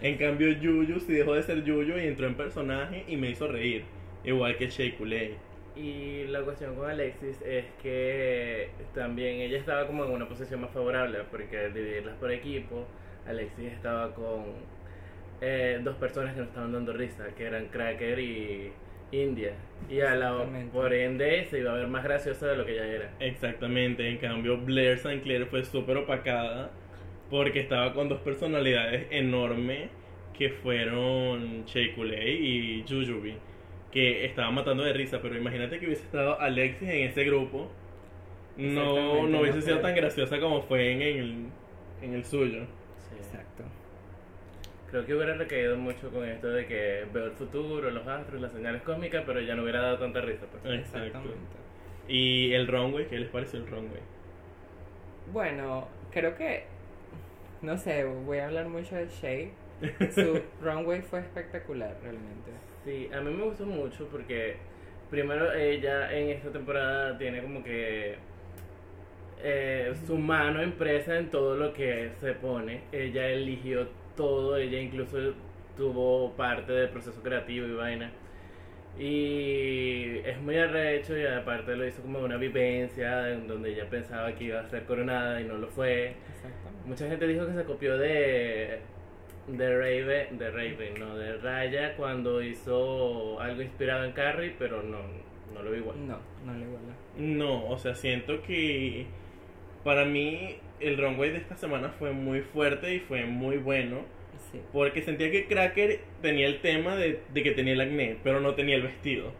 [0.00, 3.46] En cambio Yuyu sí dejó de ser Yuyu y entró en personaje y me hizo
[3.46, 3.84] reír,
[4.24, 5.34] igual que Shea Coulee.
[5.76, 10.70] Y la cuestión con Alexis es que también ella estaba como en una posición más
[10.70, 12.86] favorable, porque al dividirlas por equipo,
[13.26, 14.44] Alexis estaba con
[15.40, 18.72] eh, dos personas que no estaban dando risa, que eran Cracker y
[19.12, 19.52] India.
[19.88, 22.86] Y a la, por ende se iba a ver más graciosa de lo que ella
[22.86, 23.10] era.
[23.20, 25.20] Exactamente, en cambio Blair St.
[25.22, 26.70] Clair fue súper opacada
[27.30, 29.90] porque estaba con dos personalidades enormes
[30.36, 33.36] que fueron Shea Coulee y Jujubee,
[33.92, 37.70] que estaban matando de risa, pero imagínate que hubiese estado Alexis en ese grupo,
[38.56, 41.34] no, no hubiese no sido tan graciosa como fue en el,
[42.02, 42.66] en el suyo.
[44.94, 48.52] Creo que hubiera recaído mucho con esto de que veo el futuro, los astros, las
[48.52, 50.46] señales cósmicas, pero ya no hubiera dado tanta risa.
[50.46, 50.62] Pues.
[50.72, 51.06] Exacto.
[51.06, 51.56] Exactamente.
[52.06, 54.00] Y el runway, ¿qué les pareció el runway?
[55.32, 56.66] Bueno, creo que
[57.60, 59.48] no sé, voy a hablar mucho de Shea.
[60.12, 62.52] Su runway fue espectacular realmente.
[62.84, 64.58] Sí, a mí me gustó mucho porque
[65.10, 68.14] primero ella en esta temporada tiene como que
[69.42, 72.82] eh, su mano impresa en todo lo que se pone.
[72.92, 75.18] Ella eligió todo, ella incluso
[75.76, 78.10] tuvo parte del proceso creativo y vaina.
[78.98, 84.32] Y es muy arrecho y aparte lo hizo como una vivencia en donde ella pensaba
[84.34, 86.14] que iba a ser coronada y no lo fue.
[86.28, 86.86] Exactamente.
[86.88, 88.80] Mucha gente dijo que se copió de
[89.46, 94.98] de Raven, de Raven, no, de Raya cuando hizo algo inspirado en Carrie, pero no,
[95.52, 96.06] no lo vi igual.
[96.06, 96.94] No, no le iguala.
[97.18, 99.06] No, o sea, siento que
[99.82, 103.98] para mí el runway de esta semana fue muy fuerte y fue muy bueno.
[104.50, 104.60] Sí.
[104.72, 108.54] Porque sentía que Cracker tenía el tema de, de que tenía el acné, pero no
[108.54, 109.32] tenía el vestido.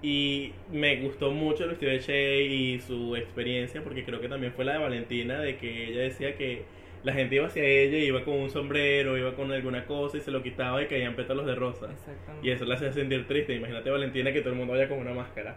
[0.00, 4.52] Y me gustó mucho el vestido de Shea y su experiencia, porque creo que también
[4.52, 6.62] fue la de Valentina, de que ella decía que
[7.02, 10.30] la gente iba hacia ella, iba con un sombrero, iba con alguna cosa y se
[10.30, 11.90] lo quitaba y caían pétalos de rosa.
[11.90, 12.46] Exactamente.
[12.46, 13.54] Y eso la hacía sentir triste.
[13.54, 15.56] Imagínate Valentina que todo el mundo vaya con una máscara.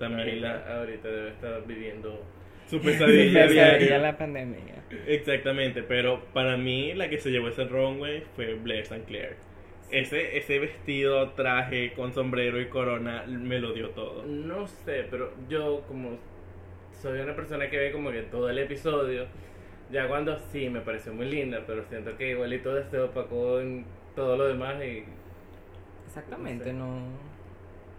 [0.00, 2.20] Ahorita, ahorita debe estar viviendo.
[2.72, 3.98] Su pesadilla Pesadilla diaria.
[3.98, 4.84] la pandemia.
[5.06, 9.04] Exactamente, pero para mí la que se llevó ese runway fue Blair St.
[9.04, 9.36] Clair.
[9.90, 14.24] Ese, ese vestido, traje con sombrero y corona me lo dio todo.
[14.24, 16.16] No sé, pero yo como
[17.02, 19.26] soy una persona que ve como que todo el episodio,
[19.90, 23.84] ya cuando sí me pareció muy linda, pero siento que igualito se opacó en
[24.16, 25.04] todo lo demás y
[26.06, 27.02] Exactamente, no.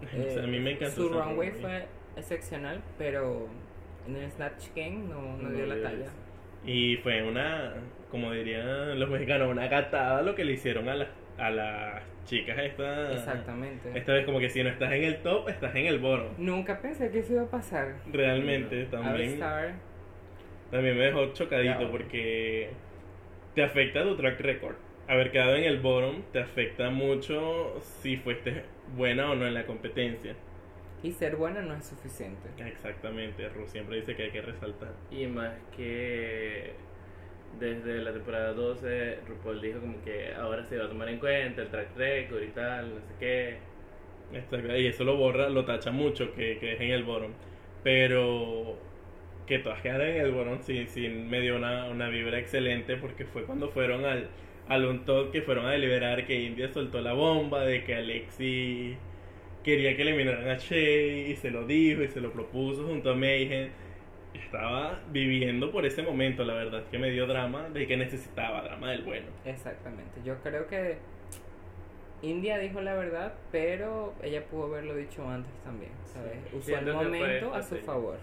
[0.04, 1.52] O sea, a mí me encantó Su runway.
[1.52, 1.86] fue
[2.18, 3.48] excepcional, pero
[4.08, 6.06] en el Snatch Game no, no dio la talla.
[6.66, 7.74] Y fue una,
[8.10, 12.58] como dirían los mexicanos, una gatada lo que le hicieron a las, a las chicas
[12.58, 13.92] esta, Exactamente.
[13.98, 16.34] esta vez como que si no estás en el top, estás en el bottom.
[16.38, 17.96] Nunca pensé que eso iba a pasar.
[18.12, 18.90] Realmente No.
[19.02, 19.40] también,
[20.72, 21.92] también me dejó chocadito Ya.
[21.92, 22.70] porque
[23.56, 24.76] te afecta tu track record.
[25.08, 28.64] Haber quedado en el bottom te afecta mucho si fuiste
[28.96, 30.34] buena o no en la competencia.
[31.04, 32.50] Y ser buena no es suficiente.
[32.58, 34.94] Exactamente, Ru siempre dice que hay que resaltar.
[35.12, 36.74] Y más que
[37.60, 41.62] desde la temporada 12, RuPaul dijo como que ahora se va a tomar en cuenta
[41.62, 43.58] el track record y tal, no sé qué.
[44.34, 47.34] Exacto, y eso lo borra, lo tacha mucho que, que es en el bottom.
[47.84, 48.78] Pero
[49.46, 53.26] que todas quedaron en el bottom sí, sí me dio una, una vibra excelente porque
[53.26, 54.30] fue cuando fueron al,
[54.70, 58.98] al un que fueron a deliberar que India soltó la bomba de que Alexi
[59.64, 63.16] quería que eliminaran a Shea y se lo dijo y se lo propuso junto a
[63.16, 63.70] Mayhem.
[64.34, 68.92] Estaba viviendo por ese momento, la verdad, que me dio drama de que necesitaba drama
[68.92, 69.28] del bueno.
[69.46, 70.22] Exactamente.
[70.26, 70.98] Yo creo que
[72.24, 76.38] India dijo la verdad, pero ella pudo haberlo dicho antes también, ¿sabes?
[76.50, 76.56] Sí.
[76.58, 78.18] Usó el momento a su favor.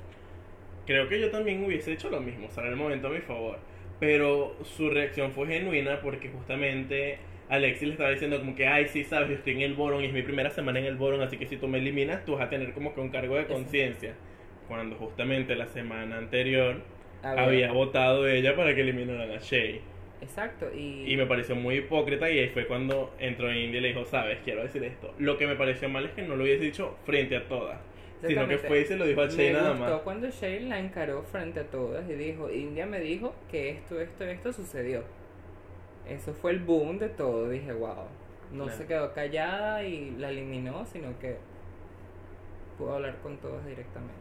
[0.86, 3.58] Creo que yo también hubiese hecho lo mismo, usar el momento a mi favor.
[4.00, 7.18] Pero su reacción fue genuina porque justamente
[7.50, 10.06] Alexis le estaba diciendo como que, ay, sí, sabes, yo estoy en el Boron y
[10.06, 12.42] es mi primera semana en el Boron, así que si tú me eliminas, tú vas
[12.46, 14.14] a tener como que un cargo de conciencia.
[14.68, 16.76] Cuando justamente la semana anterior
[17.22, 19.80] había votado ella para que eliminaran a Shay.
[20.20, 23.88] Exacto, y, Y me pareció muy hipócrita y ahí fue cuando entró India y le
[23.88, 25.14] dijo, sabes, quiero decir esto.
[25.18, 27.80] Lo que me pareció mal es que no lo hubiese dicho frente a todas,
[28.22, 30.02] sino que fue y se lo dijo a Shay me nada gustó más.
[30.02, 34.24] cuando Shay la encaró frente a todas y dijo, India me dijo que esto, esto,
[34.24, 35.02] esto sucedió.
[36.08, 37.48] Eso fue el boom de todo.
[37.48, 37.94] Dije, wow.
[38.52, 38.78] No Claro.
[38.78, 41.36] se quedó callada y la eliminó, sino que
[42.78, 44.14] pudo hablar con todas directamente.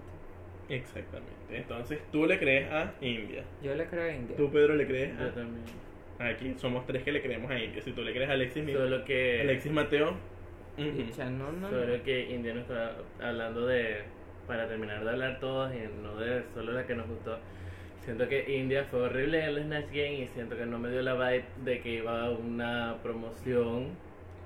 [0.70, 1.34] Exactamente.
[1.50, 3.44] Entonces tú le crees a India.
[3.64, 4.38] Yo le creo a India.
[4.38, 5.32] Tú, Pedro, le crees Yo a...
[5.32, 5.64] también.
[6.20, 7.82] Aquí somos tres que le creemos a India.
[7.82, 8.80] Si tú le crees a Alexis, mira.
[8.80, 10.16] Solo que, Alexis Mateo.
[10.78, 11.70] No, no, no.
[11.70, 14.04] solo que India no está hablando de,
[14.46, 17.38] para terminar de hablar todos y no de solo la que nos gustó.
[18.10, 21.02] Siento que India fue horrible en el Snatch Game y siento que no me dio
[21.04, 23.90] la vibe de que iba a una promoción,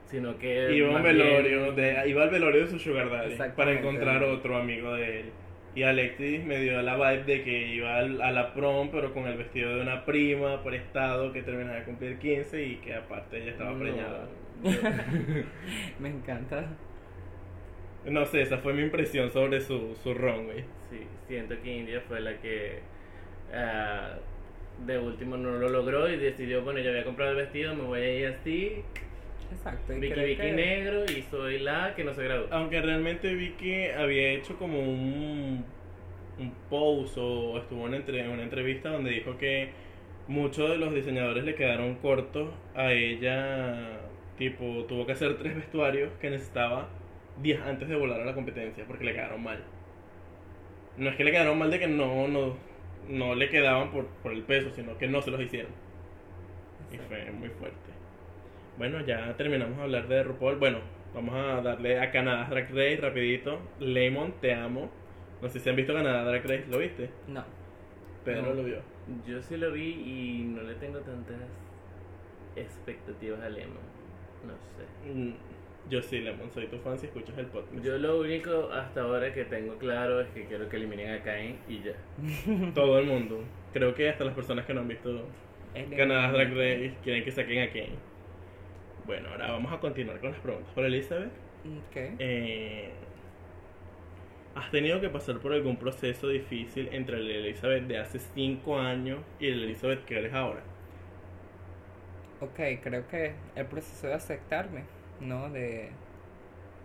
[0.05, 0.75] sino que...
[0.75, 3.71] Iba, a un más bien- velorio de, iba al velorio de su sugar daddy para
[3.71, 5.25] encontrar otro amigo de él.
[5.75, 9.27] Y Alexis me dio la vibe de que iba al- a la prom, pero con
[9.27, 13.37] el vestido de una prima por estado que terminaba de cumplir 15 y que aparte
[13.41, 14.27] ella estaba No, preñada.
[15.99, 16.65] Me encanta.
[18.05, 20.65] No sé, esa fue mi impresión sobre su, su runway.
[20.89, 22.79] Sí, siento que India fue la que
[23.53, 24.15] ah,
[24.85, 28.01] de último no lo logró y decidió, bueno, yo había comprado el vestido, me voy
[28.01, 28.83] a ir así,
[29.51, 29.93] Exacto.
[29.93, 32.47] Y Vicky Vicky que- negro y soy la que no se graduó.
[32.51, 35.63] Aunque realmente vi que había hecho como un,
[36.39, 39.69] un post o estuvo en entre- en una entrevista donde dijo que
[40.27, 43.99] muchos de los diseñadores le quedaron cortos a ella.
[44.39, 46.87] Tipo, tuvo que hacer tres vestuarios que necesitaba
[47.41, 49.59] días antes de volar a la competencia porque le quedaron mal.
[50.97, 52.55] No es que le quedaron mal de que no, no,
[53.09, 55.71] no le quedaban por, por el peso, sino que no se los hicieron.
[56.91, 57.77] Y fue muy fuerte.
[58.77, 60.55] Bueno, ya terminamos de hablar de RuPaul.
[60.57, 60.79] Bueno,
[61.13, 63.59] vamos a darle a Canadá Drag Race rapidito.
[63.79, 64.89] Lemon, te amo.
[65.41, 67.09] No sé si han visto Canadá Drag Race, ¿lo viste?
[67.27, 67.43] No.
[68.25, 68.53] Pedro No.
[68.53, 68.77] lo vio.
[69.27, 71.35] Yo sí lo vi y no le tengo tantas
[72.55, 73.77] expectativas a Lemon.
[74.47, 75.33] No sé.
[75.85, 77.83] Mm, Yo sí, Lemon, soy tu fan si escuchas el podcast.
[77.83, 81.57] Yo lo único hasta ahora que tengo claro es que quiero que eliminen a Cain
[81.67, 81.93] y ya.
[82.73, 83.43] Todo el mundo.
[83.73, 85.27] Creo que hasta las personas que no han visto
[85.97, 87.95] Canadá Drag Race quieren que saquen a Kane.
[89.05, 90.71] Bueno, ahora vamos a continuar con las preguntas.
[90.73, 91.31] Por Elizabeth,
[91.65, 91.95] Ok.
[92.19, 92.91] eh,
[94.55, 99.19] ¿has tenido que pasar por algún proceso difícil entre la Elizabeth de hace 5 años
[99.39, 100.61] y la Elizabeth que eres ahora?
[102.39, 104.83] Ok, creo que el proceso de aceptarme,
[105.23, 105.49] ¿no?
[105.49, 105.89] De,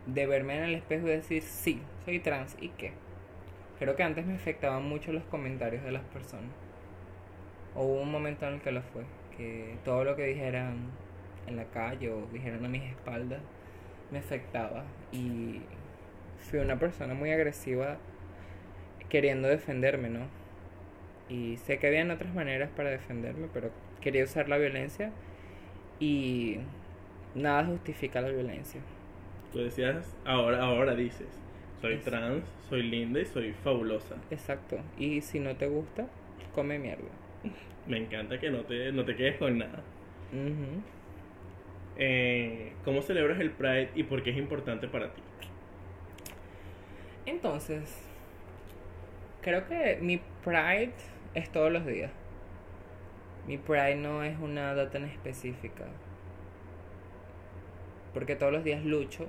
[0.07, 2.93] de verme en el espejo y decir, sí, soy trans, ¿y qué?
[3.79, 6.51] Creo que antes me afectaban mucho los comentarios de las personas.
[7.75, 9.05] Hubo un momento en el que lo fue,
[9.37, 10.91] que todo lo que dijeran
[11.47, 13.41] en la calle o dijeran a mis espaldas
[14.11, 14.85] me afectaba.
[15.13, 15.63] Y
[16.39, 17.99] fui una persona muy agresiva
[19.09, 20.27] queriendo defenderme, ¿no?
[21.29, 23.71] Y sé que habían otras maneras para defenderme, pero
[24.01, 25.13] quería usar la violencia
[26.01, 26.59] y
[27.39, 28.81] nada justifica la violencia.
[29.53, 31.29] Tú decías, ahora, ahora dices,
[31.81, 34.17] soy trans, soy linda y soy fabulosa.
[34.31, 34.79] Exacto.
[34.99, 36.07] Y si no te gusta,
[36.55, 37.09] come mierda.
[37.87, 39.83] Me encanta que no te, no te quedes con nada.
[40.33, 40.83] Ujú.
[41.97, 45.23] Eh, ¿Cómo celebras el Pride y por qué es importante para ti?
[47.27, 48.09] Entonces,
[49.43, 50.93] creo que mi pride
[51.35, 52.11] es todos los días.
[53.47, 55.85] Mi pride no es una data en específica.
[58.15, 59.29] Porque todos los días lucho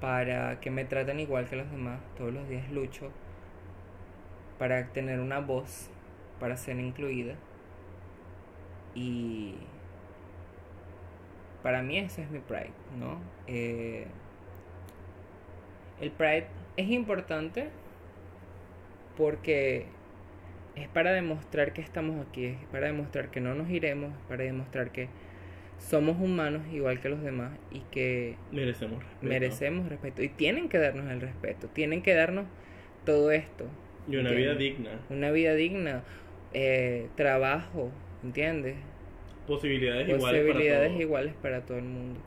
[0.00, 2.00] para que me traten igual que los demás.
[2.16, 3.10] Todos los días lucho
[4.58, 5.90] para tener una voz,
[6.40, 7.34] para ser incluida.
[8.94, 9.54] Y
[11.62, 13.18] para mí eso es mi pride, ¿no?
[13.46, 14.06] Eh,
[16.00, 16.46] el Pride
[16.76, 17.68] es importante
[19.16, 19.86] porque
[20.74, 24.44] es para demostrar que estamos aquí, es para demostrar que no nos iremos, es para
[24.44, 25.08] demostrar que
[25.78, 29.26] somos humanos igual que los demás y que Merecemos respeto.
[29.28, 32.46] merecemos respeto y tienen que darnos el respeto, tienen que darnos
[33.04, 33.66] todo esto,
[34.06, 34.36] Y una ¿entiendes?
[34.36, 34.90] vida digna.
[35.10, 36.04] una vida digna,
[36.52, 37.90] eh, trabajo,
[38.22, 38.76] ¿entiendes?
[39.46, 42.20] Posibilidades, iguales para posibilidades iguales para todo el mundo.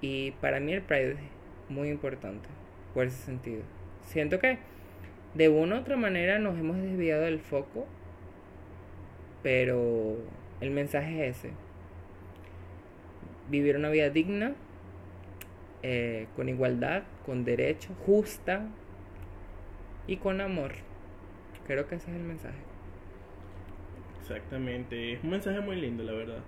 [0.00, 1.18] Y para mí el Pride es
[1.68, 2.48] muy importante
[2.94, 3.62] por ese sentido.
[4.02, 4.58] Siento que
[5.34, 7.86] de una u otra manera nos hemos desviado del foco,
[9.42, 10.16] pero
[10.60, 11.50] el mensaje es ese.
[13.48, 14.54] Vivir una vida digna,
[15.82, 18.68] eh, con igualdad, con derecho, justa
[20.06, 20.72] y con amor.
[21.66, 22.58] Creo que ese es el mensaje.
[24.20, 26.42] Exactamente, es un mensaje muy lindo, la verdad.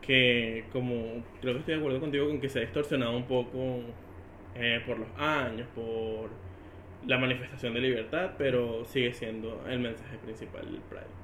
[0.00, 3.80] Que como creo que estoy de acuerdo contigo con que se ha distorsionado un poco
[4.54, 6.30] eh, por los años, por
[7.06, 11.23] la manifestación de libertad, pero sigue siendo el mensaje principal del Pride.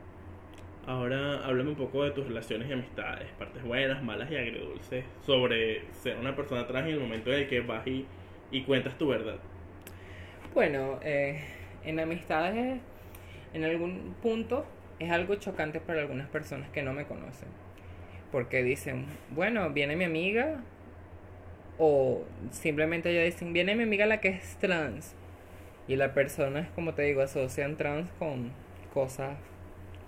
[0.86, 5.82] Ahora háblame un poco de tus relaciones y amistades, partes buenas, malas y agridulces, sobre
[5.92, 8.06] ser una persona trans en el momento en el que vas y,
[8.50, 9.36] y cuentas tu verdad.
[10.54, 11.44] Bueno, eh,
[11.84, 12.80] en amistades,
[13.52, 14.66] en algún punto,
[14.98, 17.48] es algo chocante para algunas personas que no me conocen.
[18.32, 20.62] Porque dicen, bueno, viene mi amiga,
[21.78, 25.14] o simplemente ellos dicen, viene mi amiga la que es trans.
[25.88, 28.52] Y la persona como te digo, asocian trans con
[28.92, 29.36] cosas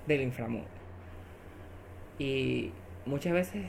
[0.06, 0.68] del inframundo.
[2.18, 2.72] Y
[3.06, 3.64] muchas veces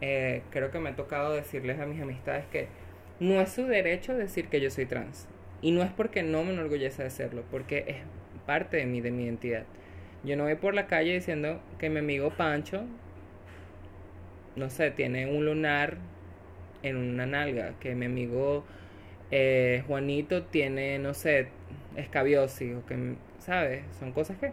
[0.00, 2.68] eh, creo que me ha tocado decirles a mis amistades que
[3.18, 5.28] no es su derecho decir que yo soy trans.
[5.62, 7.96] Y no es porque no me enorgullece de serlo, porque es
[8.46, 9.64] parte de mí, de mi identidad.
[10.24, 12.84] Yo no voy por la calle diciendo que mi amigo Pancho,
[14.56, 15.98] no sé, tiene un lunar
[16.82, 18.64] en una nalga, que mi amigo
[19.30, 21.48] eh, Juanito tiene, no sé,
[21.96, 23.84] escabiosis, o que, ¿sabes?
[23.98, 24.52] Son cosas que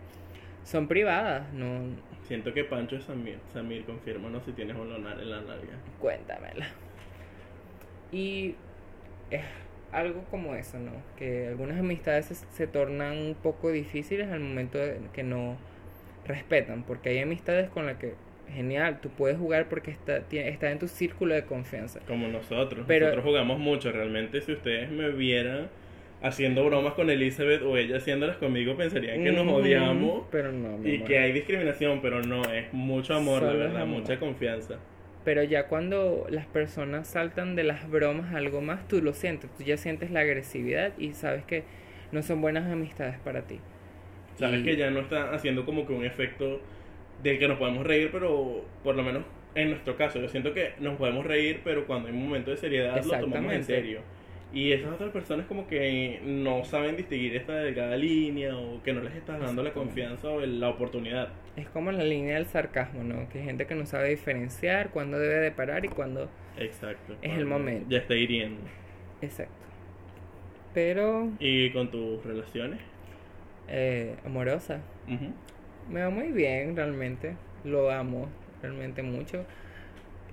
[0.68, 1.82] son privadas, no,
[2.24, 3.38] Siento que Pancho es Samir.
[3.54, 5.78] Samir, confírmanos si tienes un lunar en la nalga.
[6.02, 6.68] cuéntamela.
[8.12, 8.56] Y
[9.32, 9.42] es
[9.92, 10.92] algo como eso, ¿no?
[11.18, 15.58] Que algunas amistades se, se tornan un poco difíciles al momento de que no
[16.26, 18.16] respetan, porque hay amistades con las que,
[18.54, 22.02] genial, tú puedes jugar porque está, está en tu círculo de confianza.
[22.08, 22.84] Como nosotros.
[22.88, 23.92] Pero- nosotros jugamos mucho.
[23.94, 25.70] Realmente, si ustedes me vieran
[26.22, 30.90] haciendo bromas con Elizabeth o ella haciéndolas conmigo, pensarían que nos odiamos Pero no, mi
[30.90, 31.08] y amor.
[31.08, 34.02] que hay discriminación, pero no, es mucho amor, Solo es verdad, amor.
[34.02, 34.80] mucha confianza.
[35.24, 39.50] Pero ya cuando las personas saltan de las bromas a algo más, tú lo sientes,
[39.58, 41.64] tú ya sientes la agresividad y sabes que
[42.12, 43.60] no son buenas amistades para ti.
[44.38, 46.62] Sabes Y- que ya no está haciendo como que un efecto
[47.22, 49.24] del que nos podemos reír, pero por lo menos
[49.56, 52.58] en nuestro caso, yo siento que nos podemos reír, pero cuando hay un momento de
[52.58, 54.02] seriedad lo tomamos en serio.
[54.54, 59.02] Y esas otras personas como que no saben distinguir esta delgada línea o que no
[59.02, 61.30] les estás dando la confianza o la oportunidad.
[61.58, 63.28] Es como la línea del sarcasmo, ¿no?
[63.30, 66.30] Que hay gente que no sabe diferenciar cuándo debe de parar y cuándo...
[66.58, 67.16] Exacto.
[67.22, 67.88] Es el momento.
[67.90, 68.62] Ya está hiriendo.
[69.22, 69.54] Exacto.
[70.74, 72.80] Pero, ¿Y con tus relaciones?
[73.68, 74.80] eh, amorosa,
[75.90, 77.36] me va muy bien realmente.
[77.64, 78.30] Lo amo
[78.62, 79.46] realmente mucho.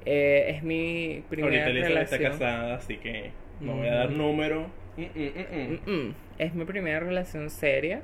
[0.05, 2.39] Eh, es mi primera Ahorita Elizabeth está relación.
[2.39, 4.66] casada, así que no voy a dar número.
[4.96, 5.90] Mm, mm, mm, mm.
[5.90, 6.14] Mm, mm.
[6.38, 8.02] Es mi primera relación seria,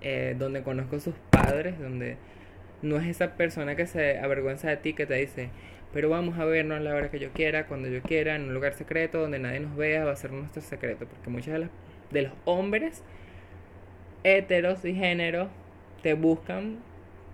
[0.00, 2.16] eh, donde conozco a sus padres, donde
[2.82, 5.48] no es esa persona que se avergüenza de ti, que te dice,
[5.92, 8.54] pero vamos a vernos a la hora que yo quiera, cuando yo quiera, en un
[8.54, 11.70] lugar secreto, donde nadie nos vea, va a ser nuestro secreto, porque muchos de, las-
[12.10, 13.02] de los hombres
[14.24, 15.48] heteros y géneros
[16.02, 16.78] te buscan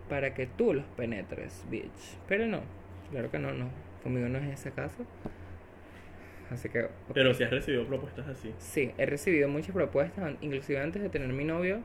[0.09, 2.17] para que tú los penetres, bitch.
[2.29, 2.61] Pero no,
[3.11, 3.69] claro que no, no,
[4.03, 5.05] conmigo no es ese caso.
[6.51, 6.85] Así que...
[6.85, 6.91] ok.
[7.13, 8.53] Pero si has recibido propuestas así.
[8.59, 11.83] Sí, he recibido muchas propuestas, inclusive antes de tener mi novio.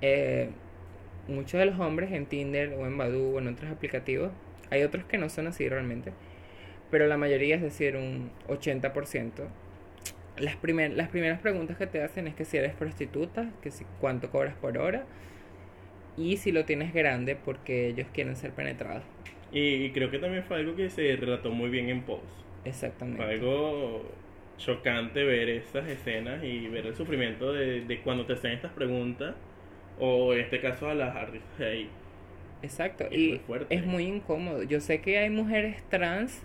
[0.00, 0.50] eh,
[1.28, 4.32] muchos de los hombres en Tinder o en Badoo o en otros aplicativos,
[4.70, 6.12] hay otros que no son así realmente,
[6.90, 9.48] pero la mayoría, es decir, un 80%.
[10.38, 13.86] Las, primer- las primeras preguntas que te hacen es que si eres prostituta, que si
[14.00, 15.06] cuánto cobras por hora
[16.16, 19.04] y si lo tienes grande porque ellos quieren ser penetrados.
[19.50, 22.44] Y, y creo que también fue algo que se relató muy bien en Pose.
[22.66, 23.30] Exactamente.
[23.30, 24.14] Algo
[24.58, 29.36] chocante ver esas escenas y ver el sufrimiento de, de cuando te hacen estas preguntas,
[29.98, 31.90] o en este caso a las artistas de ahí.
[32.62, 33.68] Exacto, Es y muy fuerte.
[33.68, 34.62] es muy incómodo.
[34.62, 36.42] Yo sé que hay mujeres trans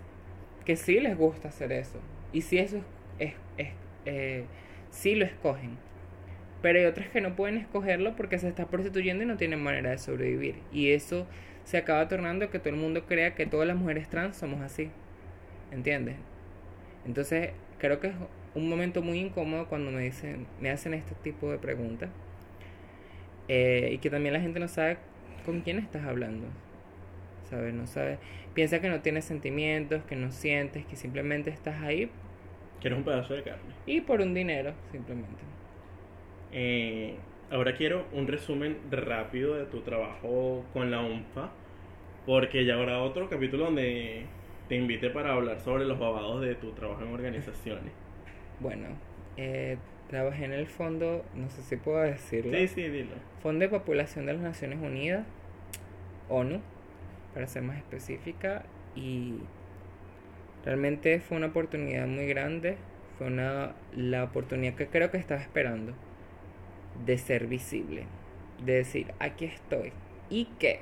[0.65, 1.99] que sí les gusta hacer eso.
[2.33, 2.77] Y sí eso
[3.19, 3.73] es, es, es-
[4.05, 4.45] eh,
[4.91, 5.77] sí lo escogen.
[6.61, 9.91] Pero hay otras que no pueden escogerlo porque se está prostituyendo y no tienen manera
[9.91, 10.57] de sobrevivir.
[10.71, 11.27] Y eso
[11.65, 14.91] se acaba tornando que todo el mundo crea que todas las mujeres trans somos así.
[15.71, 16.17] ¿Entiendes?
[17.05, 18.15] Entonces, creo que es
[18.55, 22.11] un momento muy incómodo cuando me dicen, me hacen este tipo de preguntas.
[23.47, 24.97] Eh, y que también la gente no sabe
[25.45, 26.47] con quién estás hablando.
[27.49, 27.73] ¿Sabes?
[27.73, 28.19] No sabe.
[28.53, 32.11] Piensa que no tienes sentimientos, que no sientes, que simplemente estás ahí
[32.79, 33.75] Que eres un pedazo de carne.
[33.85, 35.45] y por un dinero, simplemente.
[36.51, 41.51] Eh, ahora quiero un resumen rápido de tu trabajo con la UNFA,
[42.25, 44.29] porque ya habrá otro capítulo donde
[44.71, 47.91] te invite para hablar sobre los babados de tu trabajo en organizaciones.
[48.61, 48.87] Bueno,
[49.35, 49.77] eh,
[50.09, 52.57] trabajé en el fondo, no sé si puedo decirlo.
[52.57, 53.15] Sí, sí, dilo.
[53.43, 55.27] Fondo de Población de las Naciones Unidas,
[56.29, 56.61] ONU,
[57.33, 58.63] para ser más específica,
[58.95, 59.39] y
[60.63, 62.77] realmente fue una oportunidad muy grande,
[63.17, 65.91] fue una, la oportunidad que creo que estaba esperando
[67.05, 68.05] de ser visible,
[68.63, 69.91] de decir, aquí estoy,
[70.29, 70.79] ¿y qué?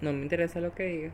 [0.00, 1.10] No me interesa lo que diga.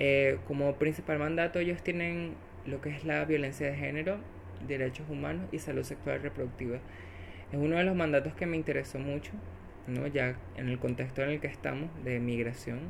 [0.00, 2.34] Eh, como principal mandato ellos tienen
[2.66, 4.18] lo que es la violencia de género,
[4.66, 6.78] derechos humanos y salud sexual reproductiva.
[7.52, 9.32] Es uno de los mandatos que me interesó mucho,
[9.86, 10.06] ¿no?
[10.06, 12.80] ya en el contexto en el que estamos de migración,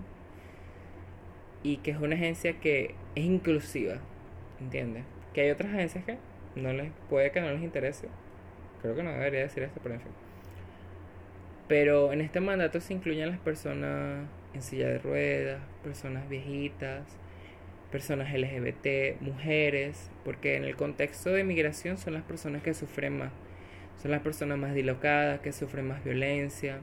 [1.63, 3.99] y que es una agencia que es inclusiva,
[4.61, 5.05] ¿entiendes?
[5.35, 6.17] Que hay otras agencias que
[6.57, 8.09] no les puede que no les interese,
[8.81, 10.13] creo que no debería decir esto, pero en fin.
[11.69, 17.05] Pero en este mandato se incluyen las personas en silla de ruedas, personas viejitas,
[17.91, 23.33] personas LGBT, mujeres, porque en el contexto de migración son las personas que sufren más,
[24.01, 26.81] son las personas más dislocadas, que sufren más violencia.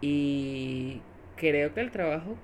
[0.00, 1.00] Y
[1.36, 2.36] creo que el trabajo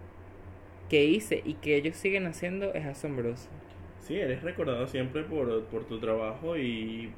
[0.88, 3.48] que hice y que ellos siguen haciendo es asombroso.
[4.00, 7.12] Sí, eres recordado siempre por, por tu trabajo y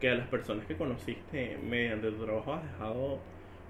[0.00, 3.20] que a las personas que conociste mediante tu trabajo has dejado,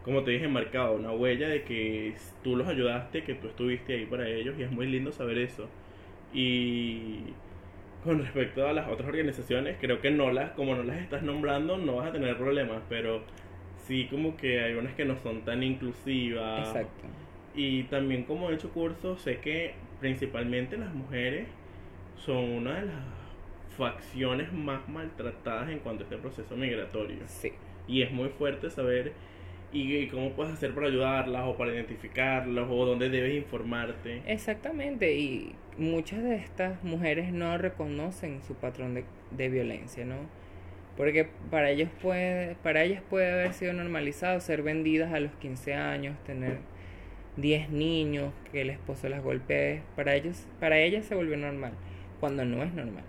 [0.04, 4.06] como te dije, marcado una huella de que tú los ayudaste, que tú estuviste ahí
[4.06, 5.68] para ellos y es muy lindo saber eso.
[6.34, 7.20] Y
[8.02, 11.78] con respecto a las otras organizaciones, creo que no las, como no las estás nombrando,
[11.78, 13.22] no vas a tener problemas, pero
[13.86, 16.68] sí como que hay unas que no son tan inclusivas.
[16.68, 17.06] Exacto.
[17.54, 21.46] Y también como he hecho cursos, sé que principalmente las mujeres
[22.16, 23.04] son una de las
[23.76, 27.18] facciones más maltratadas en cuanto a este proceso migratorio.
[27.26, 27.52] Sí.
[27.86, 29.12] Y es muy fuerte saber
[29.72, 34.22] y, y cómo puedes hacer para ayudarlas o para identificarlas o dónde debes informarte.
[34.26, 40.16] Exactamente, y muchas de estas mujeres no reconocen su patrón de, de violencia, ¿no?
[40.96, 45.74] Porque para ellos puede, para ellas puede haber sido normalizado ser vendidas a los 15
[45.74, 46.58] años, tener
[47.36, 51.72] 10 niños, que el esposo las golpee, para ellos, para ellas se volvió normal,
[52.20, 53.04] cuando no es normal.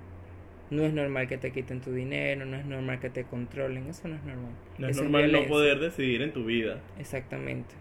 [0.69, 4.07] No es normal que te quiten tu dinero, no es normal que te controlen, eso
[4.07, 4.53] no es normal.
[4.77, 6.79] No es Eso normal no poder decidir en tu vida.
[6.97, 7.75] Exactamente.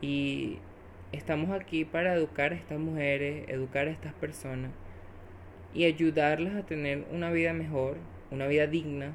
[0.00, 0.58] Y
[1.12, 4.70] estamos aquí para educar a estas mujeres, educar a estas personas
[5.74, 7.98] y ayudarlas a tener una vida mejor,
[8.30, 9.12] una vida digna,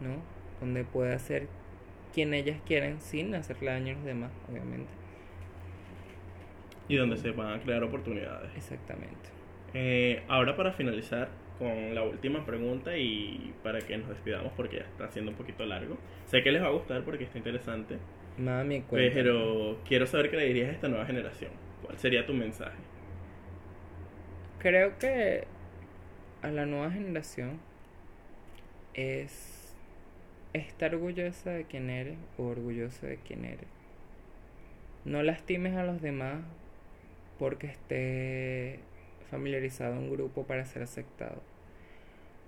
[0.00, 0.16] ¿no?
[0.60, 1.48] Donde pueda ser
[2.12, 4.90] quien ellas quieren sin hacerle daño a los demás, obviamente.
[6.88, 8.50] Y donde se van a crear oportunidades.
[8.56, 9.30] Exactamente.
[9.72, 11.28] Eh, ahora para finalizar
[11.58, 15.64] con la última pregunta y para que nos despidamos porque ya está siendo un poquito
[15.64, 15.96] largo.
[16.26, 17.98] Sé que les va a gustar porque está interesante.
[18.38, 19.14] Mami, cuéntame.
[19.14, 21.52] Pero quiero saber qué le dirías a esta nueva generación.
[21.82, 22.78] ¿Cuál sería tu mensaje?
[24.58, 25.44] Creo que
[26.42, 27.60] a la nueva generación
[28.94, 29.74] es
[30.52, 33.68] estar orgullosa de quién eres o orgulloso de quién eres.
[35.04, 36.42] No lastimes a los demás
[37.38, 38.80] porque esté
[39.34, 41.42] familiarizado en un grupo para ser aceptado.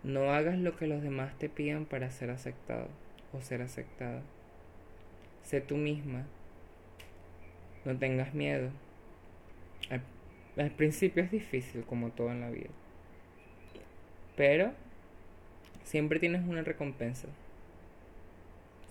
[0.05, 2.87] No hagas lo que los demás te pidan para ser aceptado
[3.33, 4.23] o ser aceptada.
[5.43, 6.27] Sé tú misma.
[7.85, 8.71] No tengas miedo.
[9.91, 10.01] Al,
[10.63, 12.71] al principio es difícil, como todo en la vida.
[14.37, 14.73] Pero
[15.83, 17.27] siempre tienes una recompensa.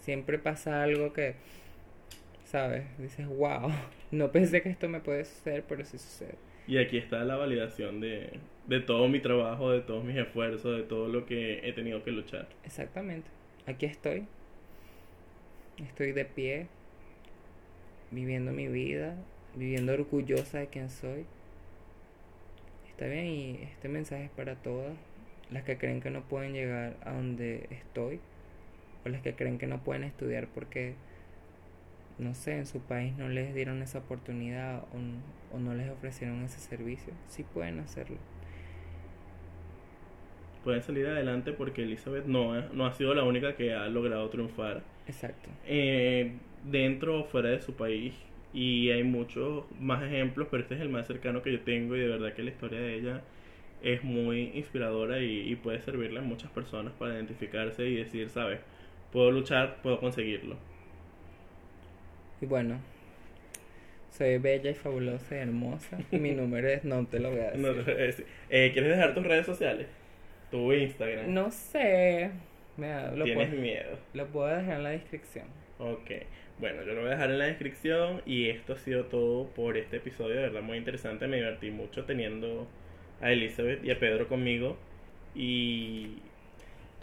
[0.01, 1.35] Siempre pasa algo que,
[2.43, 2.83] ¿sabes?
[2.97, 3.71] Dices, wow,
[4.11, 6.35] no pensé que esto me puede suceder, pero sí sucede.
[6.67, 10.83] Y aquí está la validación de, de todo mi trabajo, de todos mis esfuerzos, de
[10.83, 12.47] todo lo que he tenido que luchar.
[12.63, 13.27] Exactamente.
[13.67, 14.25] Aquí estoy.
[15.77, 16.67] Estoy de pie,
[18.11, 19.15] viviendo mi vida,
[19.55, 21.25] viviendo orgullosa de quien soy.
[22.89, 24.93] Está bien, y este mensaje es para todas
[25.51, 28.19] las que creen que no pueden llegar a donde estoy,
[29.05, 30.93] o las que creen que no pueden estudiar porque,
[32.19, 36.43] no sé, en su país no les dieron esa oportunidad o, o no les ofrecieron
[36.43, 37.13] ese servicio.
[37.29, 38.17] Sí pueden hacerlo.
[40.63, 44.29] Pueden salir adelante porque Elizabeth no, ha- no ha sido la única que ha logrado
[44.29, 45.49] triunfar Exacto.
[45.67, 48.15] eh, dentro o fuera de su país.
[48.53, 51.99] Y hay muchos más ejemplos, pero este es el más cercano que yo tengo y
[51.99, 53.21] de verdad que la historia de ella
[53.83, 58.61] es muy inspiradora y, y puede servirle a muchas personas para identificarse y decir, sabes,
[59.11, 60.57] puedo luchar, puedo conseguirlo.
[62.41, 62.79] Y bueno,
[64.11, 65.97] soy bella y fabulosa y hermosa.
[66.11, 67.59] Mi número es, no te lo voy a decir.
[67.59, 68.25] No decir.
[68.49, 69.87] Eh, ¿Quieres dejar tus redes sociales?
[70.51, 71.33] Tu Instagram.
[71.33, 72.31] No sé.
[72.77, 73.97] Mira, lo, Tienes puedo, miedo.
[74.13, 75.45] lo puedo dejar en la descripción.
[75.77, 76.11] Ok,
[76.59, 79.77] bueno, yo lo voy a dejar en la descripción y esto ha sido todo por
[79.77, 82.67] este episodio, de verdad muy interesante, me divertí mucho teniendo
[83.21, 84.77] a Elizabeth y a Pedro conmigo
[85.35, 86.19] y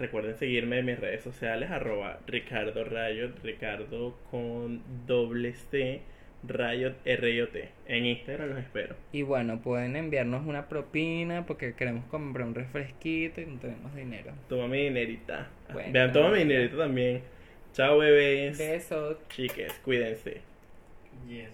[0.03, 6.01] recuerden seguirme en mis redes sociales, arroba Ricardo Rayot, Ricardo con doble C,
[6.47, 8.97] Rayot R-I-O-T, en Instagram los espero.
[9.13, 14.33] Y bueno, pueden enviarnos una propina porque queremos comprar un refresquito y no tenemos dinero.
[14.49, 15.49] Toma mi dinerita.
[15.73, 15.93] Bueno.
[15.93, 17.23] Vean, toma mi dinerita también.
[17.73, 18.59] Chao bebés.
[18.59, 19.17] Besos.
[19.29, 20.41] Chiques, cuídense.
[21.29, 21.51] Yes.